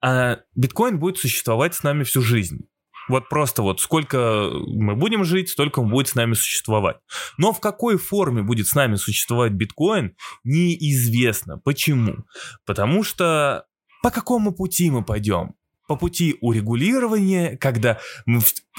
А 0.00 0.38
биткоин 0.56 0.98
будет 0.98 1.18
существовать 1.18 1.74
с 1.74 1.82
нами 1.82 2.02
всю 2.02 2.22
жизнь. 2.22 2.66
Вот 3.08 3.28
просто 3.28 3.62
вот 3.62 3.80
сколько 3.80 4.50
мы 4.66 4.94
будем 4.94 5.24
жить, 5.24 5.48
столько 5.48 5.80
он 5.80 5.90
будет 5.90 6.08
с 6.08 6.14
нами 6.14 6.34
существовать. 6.34 6.98
Но 7.38 7.52
в 7.52 7.60
какой 7.60 7.96
форме 7.96 8.42
будет 8.42 8.66
с 8.66 8.74
нами 8.74 8.96
существовать 8.96 9.52
биткоин, 9.52 10.14
неизвестно. 10.44 11.58
Почему? 11.58 12.24
Потому 12.66 13.02
что 13.02 13.64
по 14.02 14.10
какому 14.10 14.52
пути 14.52 14.90
мы 14.90 15.04
пойдем? 15.04 15.54
По 15.88 15.96
пути 15.96 16.36
урегулирования, 16.42 17.56
когда 17.56 17.98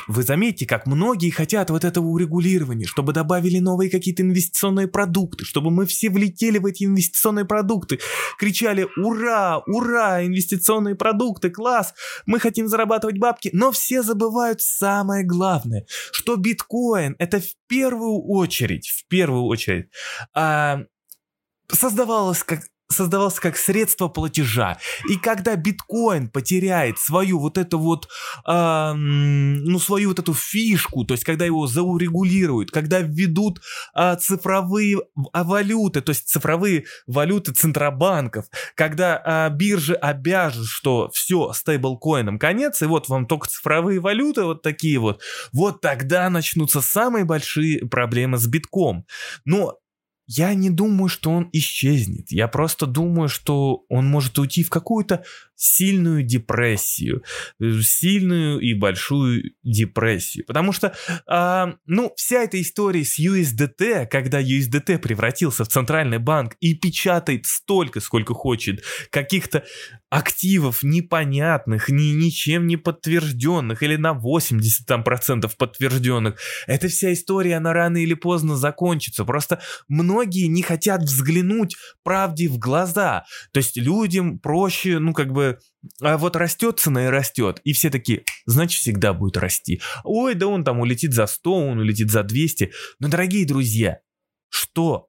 вы 0.07 0.23
заметите, 0.23 0.67
как 0.67 0.85
многие 0.85 1.31
хотят 1.31 1.71
вот 1.71 1.83
этого 1.83 2.05
урегулирования, 2.05 2.85
чтобы 2.85 3.13
добавили 3.13 3.57
новые 3.57 3.89
какие-то 3.89 4.21
инвестиционные 4.21 4.87
продукты, 4.87 5.43
чтобы 5.43 5.71
мы 5.71 5.87
все 5.87 6.09
влетели 6.11 6.59
в 6.59 6.67
эти 6.67 6.83
инвестиционные 6.85 7.45
продукты, 7.45 7.99
кричали 8.37 8.87
«Ура! 8.95 9.63
Ура! 9.65 10.23
Инвестиционные 10.23 10.95
продукты! 10.95 11.49
Класс! 11.49 11.95
Мы 12.27 12.39
хотим 12.39 12.67
зарабатывать 12.67 13.17
бабки!» 13.17 13.49
Но 13.53 13.71
все 13.71 14.03
забывают 14.03 14.61
самое 14.61 15.25
главное, 15.25 15.85
что 16.11 16.35
биткоин 16.35 17.15
это 17.17 17.41
в 17.41 17.55
первую 17.67 18.21
очередь, 18.21 18.87
в 18.87 19.07
первую 19.07 19.45
очередь, 19.45 19.89
а, 20.35 20.83
создавалось 21.71 22.43
как 22.43 22.61
создавался 22.91 23.39
как 23.41 23.55
средство 23.57 24.07
платежа. 24.07 24.77
И 25.09 25.15
когда 25.15 25.55
биткоин 25.55 26.27
потеряет 26.27 26.97
свою 26.97 27.39
вот 27.39 27.57
эту 27.57 27.77
вот, 27.77 28.07
э, 28.47 28.93
ну, 28.93 29.79
свою 29.79 30.09
вот 30.09 30.19
эту 30.19 30.33
фишку, 30.33 31.05
то 31.05 31.13
есть 31.13 31.23
когда 31.23 31.45
его 31.45 31.67
заурегулируют, 31.67 32.71
когда 32.71 32.99
введут 32.99 33.61
э, 33.95 34.15
цифровые 34.19 35.01
валюты, 35.15 36.01
то 36.01 36.09
есть 36.09 36.27
цифровые 36.27 36.85
валюты 37.05 37.53
центробанков, 37.53 38.45
когда 38.75 39.21
э, 39.23 39.55
биржи 39.55 39.93
обяжут, 39.93 40.65
что 40.67 41.09
все, 41.13 41.53
стейблкоином 41.53 42.39
конец, 42.39 42.81
и 42.81 42.85
вот 42.85 43.07
вам 43.07 43.27
только 43.27 43.49
цифровые 43.49 43.99
валюты 43.99 44.43
вот 44.43 44.63
такие 44.63 44.97
вот, 44.97 45.21
вот 45.53 45.81
тогда 45.81 46.29
начнутся 46.29 46.81
самые 46.81 47.23
большие 47.23 47.85
проблемы 47.87 48.37
с 48.37 48.47
битком. 48.47 49.05
Но 49.45 49.77
я 50.31 50.53
не 50.53 50.69
думаю, 50.69 51.09
что 51.09 51.31
он 51.31 51.49
исчезнет. 51.53 52.31
Я 52.31 52.47
просто 52.47 52.85
думаю, 52.85 53.29
что 53.29 53.83
он 53.89 54.05
может 54.05 54.37
уйти 54.37 54.63
в 54.63 54.69
какую-то 54.69 55.23
сильную 55.55 56.21
депрессию, 56.21 57.23
э, 57.59 57.81
сильную 57.81 58.59
и 58.59 58.75
большую 58.75 59.55
депрессию. 59.63 60.45
Потому 60.45 60.71
что, 60.71 60.93
э, 61.27 61.73
ну, 61.87 62.13
вся 62.15 62.43
эта 62.43 62.61
история 62.61 63.03
с 63.03 63.19
USDT, 63.19 64.05
когда 64.05 64.39
USDT 64.39 64.99
превратился 64.99 65.65
в 65.65 65.67
центральный 65.67 66.19
банк 66.19 66.55
и 66.59 66.75
печатает 66.75 67.47
столько, 67.47 67.99
сколько 67.99 68.35
хочет, 68.35 68.83
каких-то 69.09 69.65
активов 70.09 70.83
непонятных, 70.83 71.89
ни, 71.89 72.13
ничем 72.13 72.67
не 72.67 72.77
подтвержденных, 72.77 73.83
или 73.83 73.95
на 73.95 74.13
80 74.13 74.85
там 74.85 75.03
процентов 75.03 75.55
подтвержденных, 75.57 76.39
эта 76.67 76.87
вся 76.87 77.13
история, 77.13 77.57
она 77.57 77.73
рано 77.73 77.97
или 77.97 78.15
поздно 78.15 78.55
закончится. 78.55 79.25
Просто 79.25 79.61
многие 79.87 80.47
не 80.47 80.63
хотят 80.63 81.03
взглянуть 81.03 81.75
правде 82.03 82.47
в 82.47 82.57
глаза. 82.57 83.25
То 83.51 83.59
есть 83.59 83.77
людям 83.77 84.39
проще, 84.39 84.99
ну, 84.99 85.13
как 85.13 85.31
бы 85.31 85.59
а 86.01 86.17
вот 86.17 86.35
растет 86.35 86.79
цена 86.79 87.05
и 87.05 87.09
растет, 87.09 87.61
и 87.63 87.73
все 87.73 87.89
такие, 87.89 88.23
значит, 88.45 88.81
всегда 88.81 89.13
будет 89.13 89.37
расти. 89.37 89.81
Ой, 90.03 90.35
да 90.35 90.47
он 90.47 90.63
там 90.63 90.79
улетит 90.79 91.13
за 91.13 91.25
100, 91.25 91.53
он 91.53 91.79
улетит 91.79 92.11
за 92.11 92.23
200. 92.23 92.71
Но, 92.99 93.07
дорогие 93.07 93.45
друзья, 93.45 93.99
что 94.49 95.08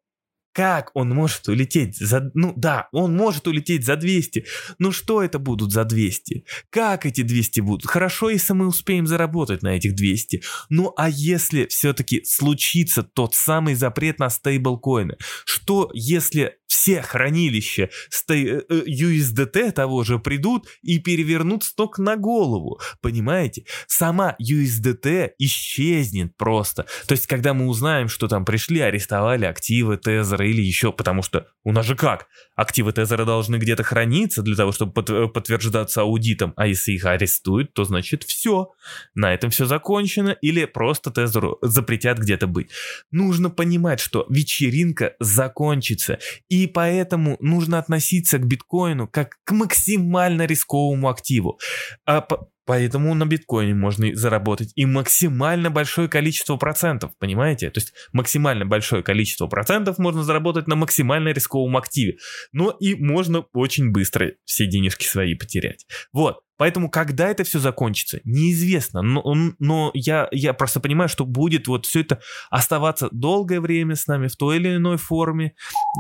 как 0.53 0.91
он 0.95 1.11
может 1.11 1.49
улететь 1.49 1.97
за... 1.97 2.31
Ну 2.35 2.53
да, 2.57 2.89
он 2.93 3.17
может 3.17 3.47
улететь 3.47 3.85
за 3.85 3.97
200. 3.97 4.45
Но 4.79 4.91
что 4.91 5.23
это 5.23 5.39
будут 5.39 5.73
за 5.73 5.85
200? 5.85 6.45
Как 6.71 7.07
эти 7.07 7.23
200 7.23 7.61
будут? 7.61 7.87
Хорошо, 7.87 8.31
если 8.31 8.53
мы 8.53 8.67
успеем 8.67 9.07
заработать 9.07 9.63
на 9.63 9.77
этих 9.77 9.95
200. 9.95 10.43
Ну 10.69 10.93
а 10.97 11.09
если 11.09 11.67
все-таки 11.67 12.25
случится 12.25 13.03
тот 13.03 13.35
самый 13.35 13.75
запрет 13.75 14.19
на 14.19 14.31
стейблкоины? 14.31 15.17
Что 15.45 15.91
если 15.93 16.60
все 16.71 17.03
хранилища 17.03 17.91
USDT 18.31 19.57
э, 19.57 19.69
э, 19.69 19.73
того 19.73 20.05
же 20.05 20.21
придут 20.21 20.69
и 20.83 21.01
перевернут 21.01 21.65
сток 21.65 21.99
на 21.99 22.17
голову? 22.17 22.81
Понимаете? 23.01 23.65
Сама 23.89 24.37
USDT 24.41 25.31
исчезнет 25.39 26.37
просто. 26.37 26.87
То 27.09 27.13
есть, 27.13 27.27
когда 27.27 27.55
мы 27.55 27.67
узнаем, 27.67 28.09
что 28.09 28.29
там 28.29 28.45
пришли, 28.45 28.79
арестовали 28.79 29.47
активы 29.47 29.97
Тезера, 29.97 30.49
или 30.49 30.63
еще, 30.63 30.93
потому 30.93 31.23
что 31.23 31.49
у 31.65 31.73
нас 31.73 31.87
же 31.87 31.97
как? 31.97 32.29
Активы 32.55 32.93
Тезера 32.93 33.25
должны 33.25 33.57
где-то 33.57 33.83
храниться 33.83 34.43
для 34.43 34.55
того, 34.55 34.71
чтобы 34.71 34.93
подтверждаться 35.29 36.03
аудитом, 36.03 36.53
а 36.57 36.69
если 36.69 36.93
их 36.93 37.05
арестуют, 37.05 37.75
то 37.75 37.83
значит 37.83 38.23
все. 38.23 38.71
На 39.17 39.35
этом 39.35 39.51
все 39.51 39.67
закончено 39.67 40.37
или 40.41 40.67
просто 40.67 41.11
Тезеру 41.11 41.59
запретят 41.63 42.19
где-то 42.19 42.47
быть. 42.47 42.71
Нужно 43.11 43.51
понимать, 43.51 43.99
что 43.99 44.25
вечеринка 44.31 45.17
закончится, 45.19 46.21
и 46.49 46.60
поэтому 46.67 47.37
нужно 47.41 47.79
относиться 47.79 48.39
к 48.39 48.47
биткоину 48.47 49.09
как 49.09 49.37
к 49.45 49.53
максимально 49.53 50.47
рисковому 50.47 51.09
активу. 51.09 51.59
А 52.07 52.27
Поэтому 52.71 53.15
на 53.15 53.27
биткоине 53.27 53.75
можно 53.75 54.15
заработать 54.15 54.71
и 54.77 54.87
максимально 54.87 55.73
большое 55.73 56.07
количество 56.09 56.57
процентов, 56.57 57.11
понимаете? 57.19 57.69
То 57.69 57.81
есть 57.81 57.93
максимально 58.13 58.65
большое 58.65 59.03
количество 59.03 59.49
процентов 59.49 59.99
можно 59.99 60.23
заработать 60.23 60.69
на 60.69 60.77
максимально 60.77 61.31
рисковом 61.31 61.77
активе. 61.77 62.19
Но 62.53 62.71
и 62.71 62.95
можно 62.95 63.45
очень 63.55 63.91
быстро 63.91 64.35
все 64.45 64.67
денежки 64.67 65.05
свои 65.05 65.35
потерять. 65.35 65.85
Вот. 66.13 66.43
Поэтому, 66.59 66.89
когда 66.89 67.29
это 67.29 67.43
все 67.43 67.59
закончится, 67.59 68.21
неизвестно. 68.23 69.03
Но, 69.03 69.25
но 69.59 69.91
я, 69.93 70.29
я 70.31 70.53
просто 70.53 70.79
понимаю, 70.79 71.09
что 71.09 71.25
будет 71.25 71.67
вот 71.67 71.87
все 71.87 72.03
это 72.03 72.21
оставаться 72.51 73.09
долгое 73.11 73.61
время 73.61 73.97
с 73.97 74.07
нами 74.07 74.29
в 74.29 74.37
той 74.37 74.59
или 74.59 74.77
иной 74.77 74.97
форме. 74.97 75.55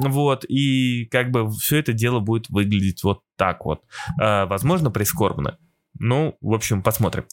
Вот. 0.04 0.44
И 0.48 1.06
как 1.06 1.32
бы 1.32 1.50
все 1.50 1.78
это 1.78 1.92
дело 1.92 2.20
будет 2.20 2.48
выглядеть 2.48 3.02
вот 3.02 3.22
так 3.36 3.64
вот. 3.64 3.80
А, 4.20 4.46
возможно, 4.46 4.92
прискорбно. 4.92 5.58
Ну, 6.00 6.36
в 6.40 6.54
общем, 6.54 6.82
посмотрим. 6.82 7.26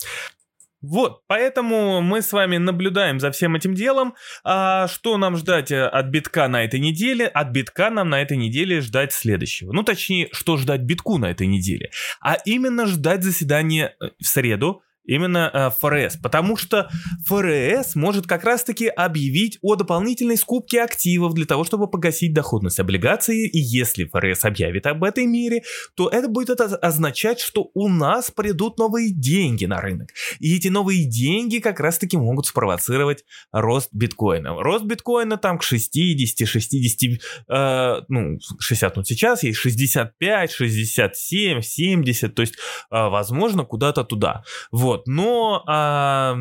Вот, 0.81 1.23
поэтому 1.25 2.01
мы 2.01 2.21
с 2.21 2.31
вами 2.31 2.57
наблюдаем 2.57 3.19
за 3.19 3.31
всем 3.31 3.55
этим 3.55 3.73
делом. 3.73 4.13
А 4.43 4.87
что 4.87 5.17
нам 5.17 5.35
ждать 5.35 5.71
э, 5.71 5.87
от 5.87 6.07
битка 6.07 6.47
на 6.47 6.63
этой 6.63 6.79
неделе? 6.79 7.25
От 7.25 7.49
битка 7.49 7.89
нам 7.89 8.09
на 8.09 8.21
этой 8.21 8.37
неделе 8.37 8.81
ждать 8.81 9.11
следующего. 9.11 9.73
Ну, 9.73 9.81
точнее, 9.81 10.29
что 10.33 10.55
ждать 10.57 10.81
битку 10.81 11.17
на 11.17 11.31
этой 11.31 11.47
неделе? 11.47 11.89
А 12.21 12.35
именно 12.45 12.85
ждать 12.85 13.23
заседания 13.23 13.95
э, 13.99 14.09
в 14.21 14.27
среду 14.27 14.83
Именно 15.07 15.49
э, 15.53 15.69
ФРС, 15.79 16.17
потому 16.17 16.57
что 16.57 16.89
ФРС 17.25 17.95
может 17.95 18.27
как 18.27 18.43
раз-таки 18.43 18.87
объявить 18.87 19.57
о 19.61 19.75
дополнительной 19.75 20.37
скупке 20.37 20.81
активов 20.81 21.33
для 21.33 21.45
того, 21.45 21.63
чтобы 21.63 21.89
погасить 21.89 22.33
доходность 22.33 22.79
облигаций, 22.79 23.47
и 23.47 23.57
если 23.57 24.05
ФРС 24.05 24.45
объявит 24.45 24.85
об 24.85 25.03
этой 25.03 25.25
мере, 25.25 25.63
то 25.95 26.09
это 26.09 26.27
будет 26.27 26.59
означать, 26.59 27.39
что 27.39 27.71
у 27.73 27.87
нас 27.87 28.31
придут 28.31 28.77
новые 28.77 29.11
деньги 29.11 29.65
на 29.65 29.79
рынок. 29.79 30.09
И 30.39 30.55
эти 30.55 30.67
новые 30.67 31.05
деньги 31.05 31.59
как 31.59 31.79
раз-таки 31.79 32.17
могут 32.17 32.45
спровоцировать 32.45 33.23
рост 33.51 33.89
биткоина. 33.93 34.61
Рост 34.61 34.85
биткоина 34.85 35.37
там 35.37 35.57
к 35.57 35.63
60, 35.63 36.47
60, 36.47 37.19
э, 37.49 38.01
ну, 38.09 38.37
60 38.59 38.95
ну 38.97 39.03
сейчас 39.03 39.43
есть 39.43 39.57
65, 39.57 40.51
67, 40.51 41.61
70, 41.61 42.35
то 42.35 42.41
есть, 42.41 42.55
э, 42.55 42.57
возможно, 42.89 43.63
куда-то 43.63 44.03
туда. 44.03 44.43
Вот. 44.71 44.96
Вот, 44.97 45.07
но 45.07 45.63
а, 45.67 46.35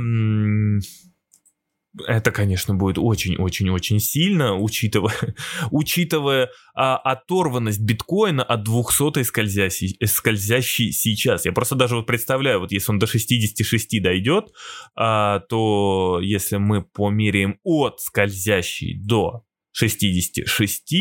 это, 2.06 2.30
конечно, 2.30 2.74
будет 2.74 2.98
очень-очень-очень 2.98 4.00
сильно, 4.00 4.56
учитывая, 4.56 5.34
учитывая 5.70 6.50
а, 6.74 6.96
оторванность 6.96 7.80
биткоина 7.80 8.42
от 8.42 8.64
200 8.64 9.22
скользящей, 9.22 9.98
скользящей 10.06 10.92
сейчас. 10.92 11.44
Я 11.44 11.52
просто 11.52 11.74
даже 11.74 11.96
вот 11.96 12.06
представляю, 12.06 12.60
вот 12.60 12.72
если 12.72 12.92
он 12.92 12.98
до 12.98 13.06
66 13.06 14.02
дойдет, 14.02 14.52
а, 14.94 15.40
то 15.40 16.20
если 16.22 16.56
мы 16.56 16.82
померяем 16.82 17.58
от 17.62 18.00
скользящей 18.00 18.98
до 18.98 19.44
66, 19.72 20.94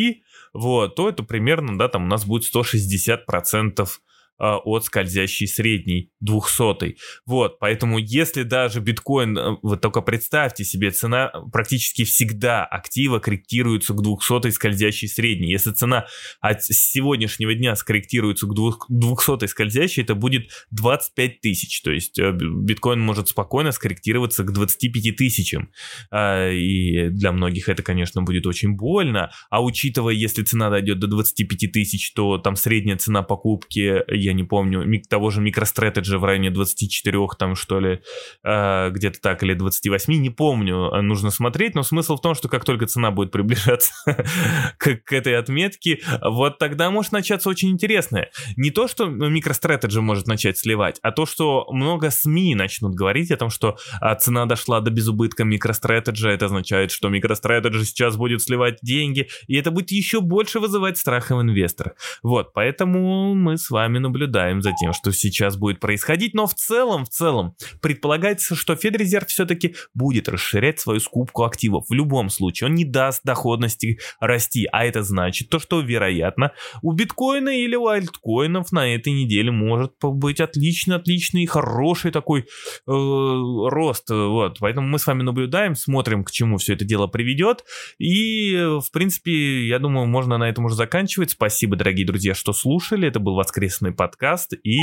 вот, 0.53 0.95
то 0.95 1.09
это 1.09 1.23
примерно, 1.23 1.77
да, 1.77 1.87
там 1.87 2.05
у 2.05 2.07
нас 2.07 2.25
будет 2.25 2.43
160 2.43 3.25
процентов 3.25 4.01
от 4.37 4.85
скользящей 4.85 5.47
средней 5.47 6.11
200. 6.19 6.97
Вот, 7.25 7.59
поэтому 7.59 7.97
если 7.97 8.43
даже 8.43 8.81
биткоин, 8.81 9.37
э, 9.37 9.57
вот 9.61 9.81
только 9.81 10.01
представьте 10.01 10.63
себе, 10.63 10.91
цена 10.91 11.31
практически 11.51 12.03
всегда 12.03 12.65
актива 12.65 13.19
корректируется 13.19 13.93
к 13.93 14.01
200 14.01 14.49
скользящей 14.49 15.07
средней. 15.07 15.51
Если 15.51 15.71
цена 15.71 16.05
от 16.41 16.63
сегодняшнего 16.63 17.53
дня 17.53 17.75
скорректируется 17.75 18.47
к 18.47 18.53
200 18.53 19.47
скользящей, 19.47 20.03
это 20.03 20.15
будет 20.15 20.49
25 20.71 21.41
тысяч. 21.41 21.81
То 21.81 21.91
есть 21.91 22.19
э, 22.19 22.31
биткоин 22.31 22.99
может 22.99 23.29
спокойно 23.29 23.71
скорректироваться 23.71 24.43
к 24.43 24.51
25 24.51 25.15
тысячам. 25.15 25.71
И 26.13 27.09
для 27.09 27.31
многих 27.31 27.69
это, 27.69 27.83
конечно, 27.83 28.21
будет 28.21 28.45
очень 28.45 28.75
больно. 28.75 29.31
А 29.49 29.63
учитывая, 29.63 30.13
если 30.13 30.43
цена 30.43 30.69
дойдет 30.69 30.99
до 30.99 31.07
25 31.07 31.71
тысяч, 31.71 32.13
то 32.13 32.37
там 32.37 32.55
средняя 32.55 32.97
цена 32.97 33.23
покупки 33.23 34.03
я 34.25 34.33
не 34.33 34.43
помню, 34.43 34.83
того 35.09 35.29
же 35.29 35.41
MicroStrategy 35.41 36.17
в 36.17 36.23
районе 36.23 36.49
24 36.49 37.27
там 37.37 37.55
что 37.55 37.79
ли, 37.79 38.01
э, 38.43 38.89
где-то 38.89 39.21
так, 39.21 39.43
или 39.43 39.53
28, 39.53 40.13
не 40.13 40.29
помню, 40.29 40.91
э, 40.91 41.01
нужно 41.01 41.31
смотреть, 41.31 41.75
но 41.75 41.83
смысл 41.83 42.17
в 42.17 42.21
том, 42.21 42.35
что 42.35 42.49
как 42.49 42.65
только 42.65 42.87
цена 42.87 43.11
будет 43.11 43.31
приближаться 43.31 43.93
к, 44.77 44.95
к 44.97 45.13
этой 45.13 45.37
отметке, 45.37 45.99
вот 46.21 46.57
тогда 46.57 46.89
может 46.89 47.11
начаться 47.11 47.49
очень 47.49 47.69
интересное. 47.69 48.31
Не 48.57 48.71
то, 48.71 48.87
что 48.87 49.05
MicroStrategy 49.05 50.01
может 50.01 50.27
начать 50.27 50.57
сливать, 50.57 50.99
а 51.01 51.11
то, 51.11 51.25
что 51.25 51.67
много 51.71 52.09
СМИ 52.09 52.55
начнут 52.55 52.95
говорить 52.95 53.31
о 53.31 53.37
том, 53.37 53.49
что 53.49 53.77
а, 54.01 54.15
цена 54.15 54.45
дошла 54.45 54.81
до 54.81 54.91
безубытка 54.91 55.43
MicroStrategy, 55.43 56.27
это 56.29 56.45
означает, 56.45 56.91
что 56.91 57.09
MicroStrategy 57.09 57.83
сейчас 57.83 58.17
будет 58.17 58.41
сливать 58.41 58.79
деньги, 58.81 59.27
и 59.47 59.55
это 59.55 59.71
будет 59.71 59.91
еще 59.91 60.21
больше 60.21 60.59
вызывать 60.59 60.97
страх 60.97 61.29
в 61.29 61.41
инвесторах. 61.41 61.93
Вот, 62.23 62.53
поэтому 62.53 63.35
мы 63.35 63.57
с 63.57 63.69
вами 63.69 63.99
наблюдаем 63.99 64.14
за 64.61 64.71
тем, 64.73 64.93
что 64.93 65.11
сейчас 65.11 65.57
будет 65.57 65.79
происходить, 65.79 66.33
но 66.33 66.47
в 66.47 66.53
целом, 66.53 67.05
в 67.05 67.09
целом, 67.09 67.55
предполагается, 67.81 68.55
что 68.55 68.75
Федрезерв 68.75 69.27
все-таки 69.27 69.75
будет 69.93 70.29
расширять 70.29 70.79
свою 70.79 70.99
скупку 70.99 71.43
активов. 71.43 71.85
В 71.89 71.93
любом 71.93 72.29
случае, 72.29 72.69
он 72.69 72.75
не 72.75 72.85
даст 72.85 73.21
доходности 73.23 73.99
расти, 74.19 74.67
а 74.71 74.85
это 74.85 75.03
значит 75.03 75.49
то, 75.49 75.59
что, 75.59 75.81
вероятно, 75.81 76.51
у 76.81 76.93
биткоина 76.93 77.49
или 77.49 77.75
у 77.75 77.87
альткоинов 77.87 78.71
на 78.71 78.93
этой 78.93 79.13
неделе 79.13 79.51
может 79.51 79.93
быть 80.01 80.39
отличный, 80.39 80.95
отличный 80.95 81.45
хороший 81.45 82.11
такой 82.11 82.41
э, 82.41 82.45
рост. 82.85 84.09
Вот, 84.09 84.57
поэтому 84.59 84.87
мы 84.87 84.99
с 84.99 85.07
вами 85.07 85.23
наблюдаем, 85.23 85.75
смотрим, 85.75 86.23
к 86.23 86.31
чему 86.31 86.57
все 86.57 86.73
это 86.73 86.85
дело 86.85 87.07
приведет. 87.07 87.63
И, 87.99 88.55
в 88.55 88.91
принципе, 88.91 89.67
я 89.67 89.79
думаю, 89.79 90.07
можно 90.07 90.37
на 90.37 90.49
этом 90.49 90.65
уже 90.65 90.75
заканчивать. 90.75 91.31
Спасибо, 91.31 91.75
дорогие 91.75 92.05
друзья, 92.05 92.33
что 92.33 92.53
слушали. 92.53 93.07
Это 93.07 93.19
был 93.19 93.35
воскресный 93.35 93.91
подкаст. 94.05 94.53
И 94.53 94.77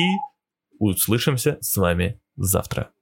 услышимся 0.81 1.59
с 1.61 1.77
вами 1.77 2.21
завтра. 2.37 2.93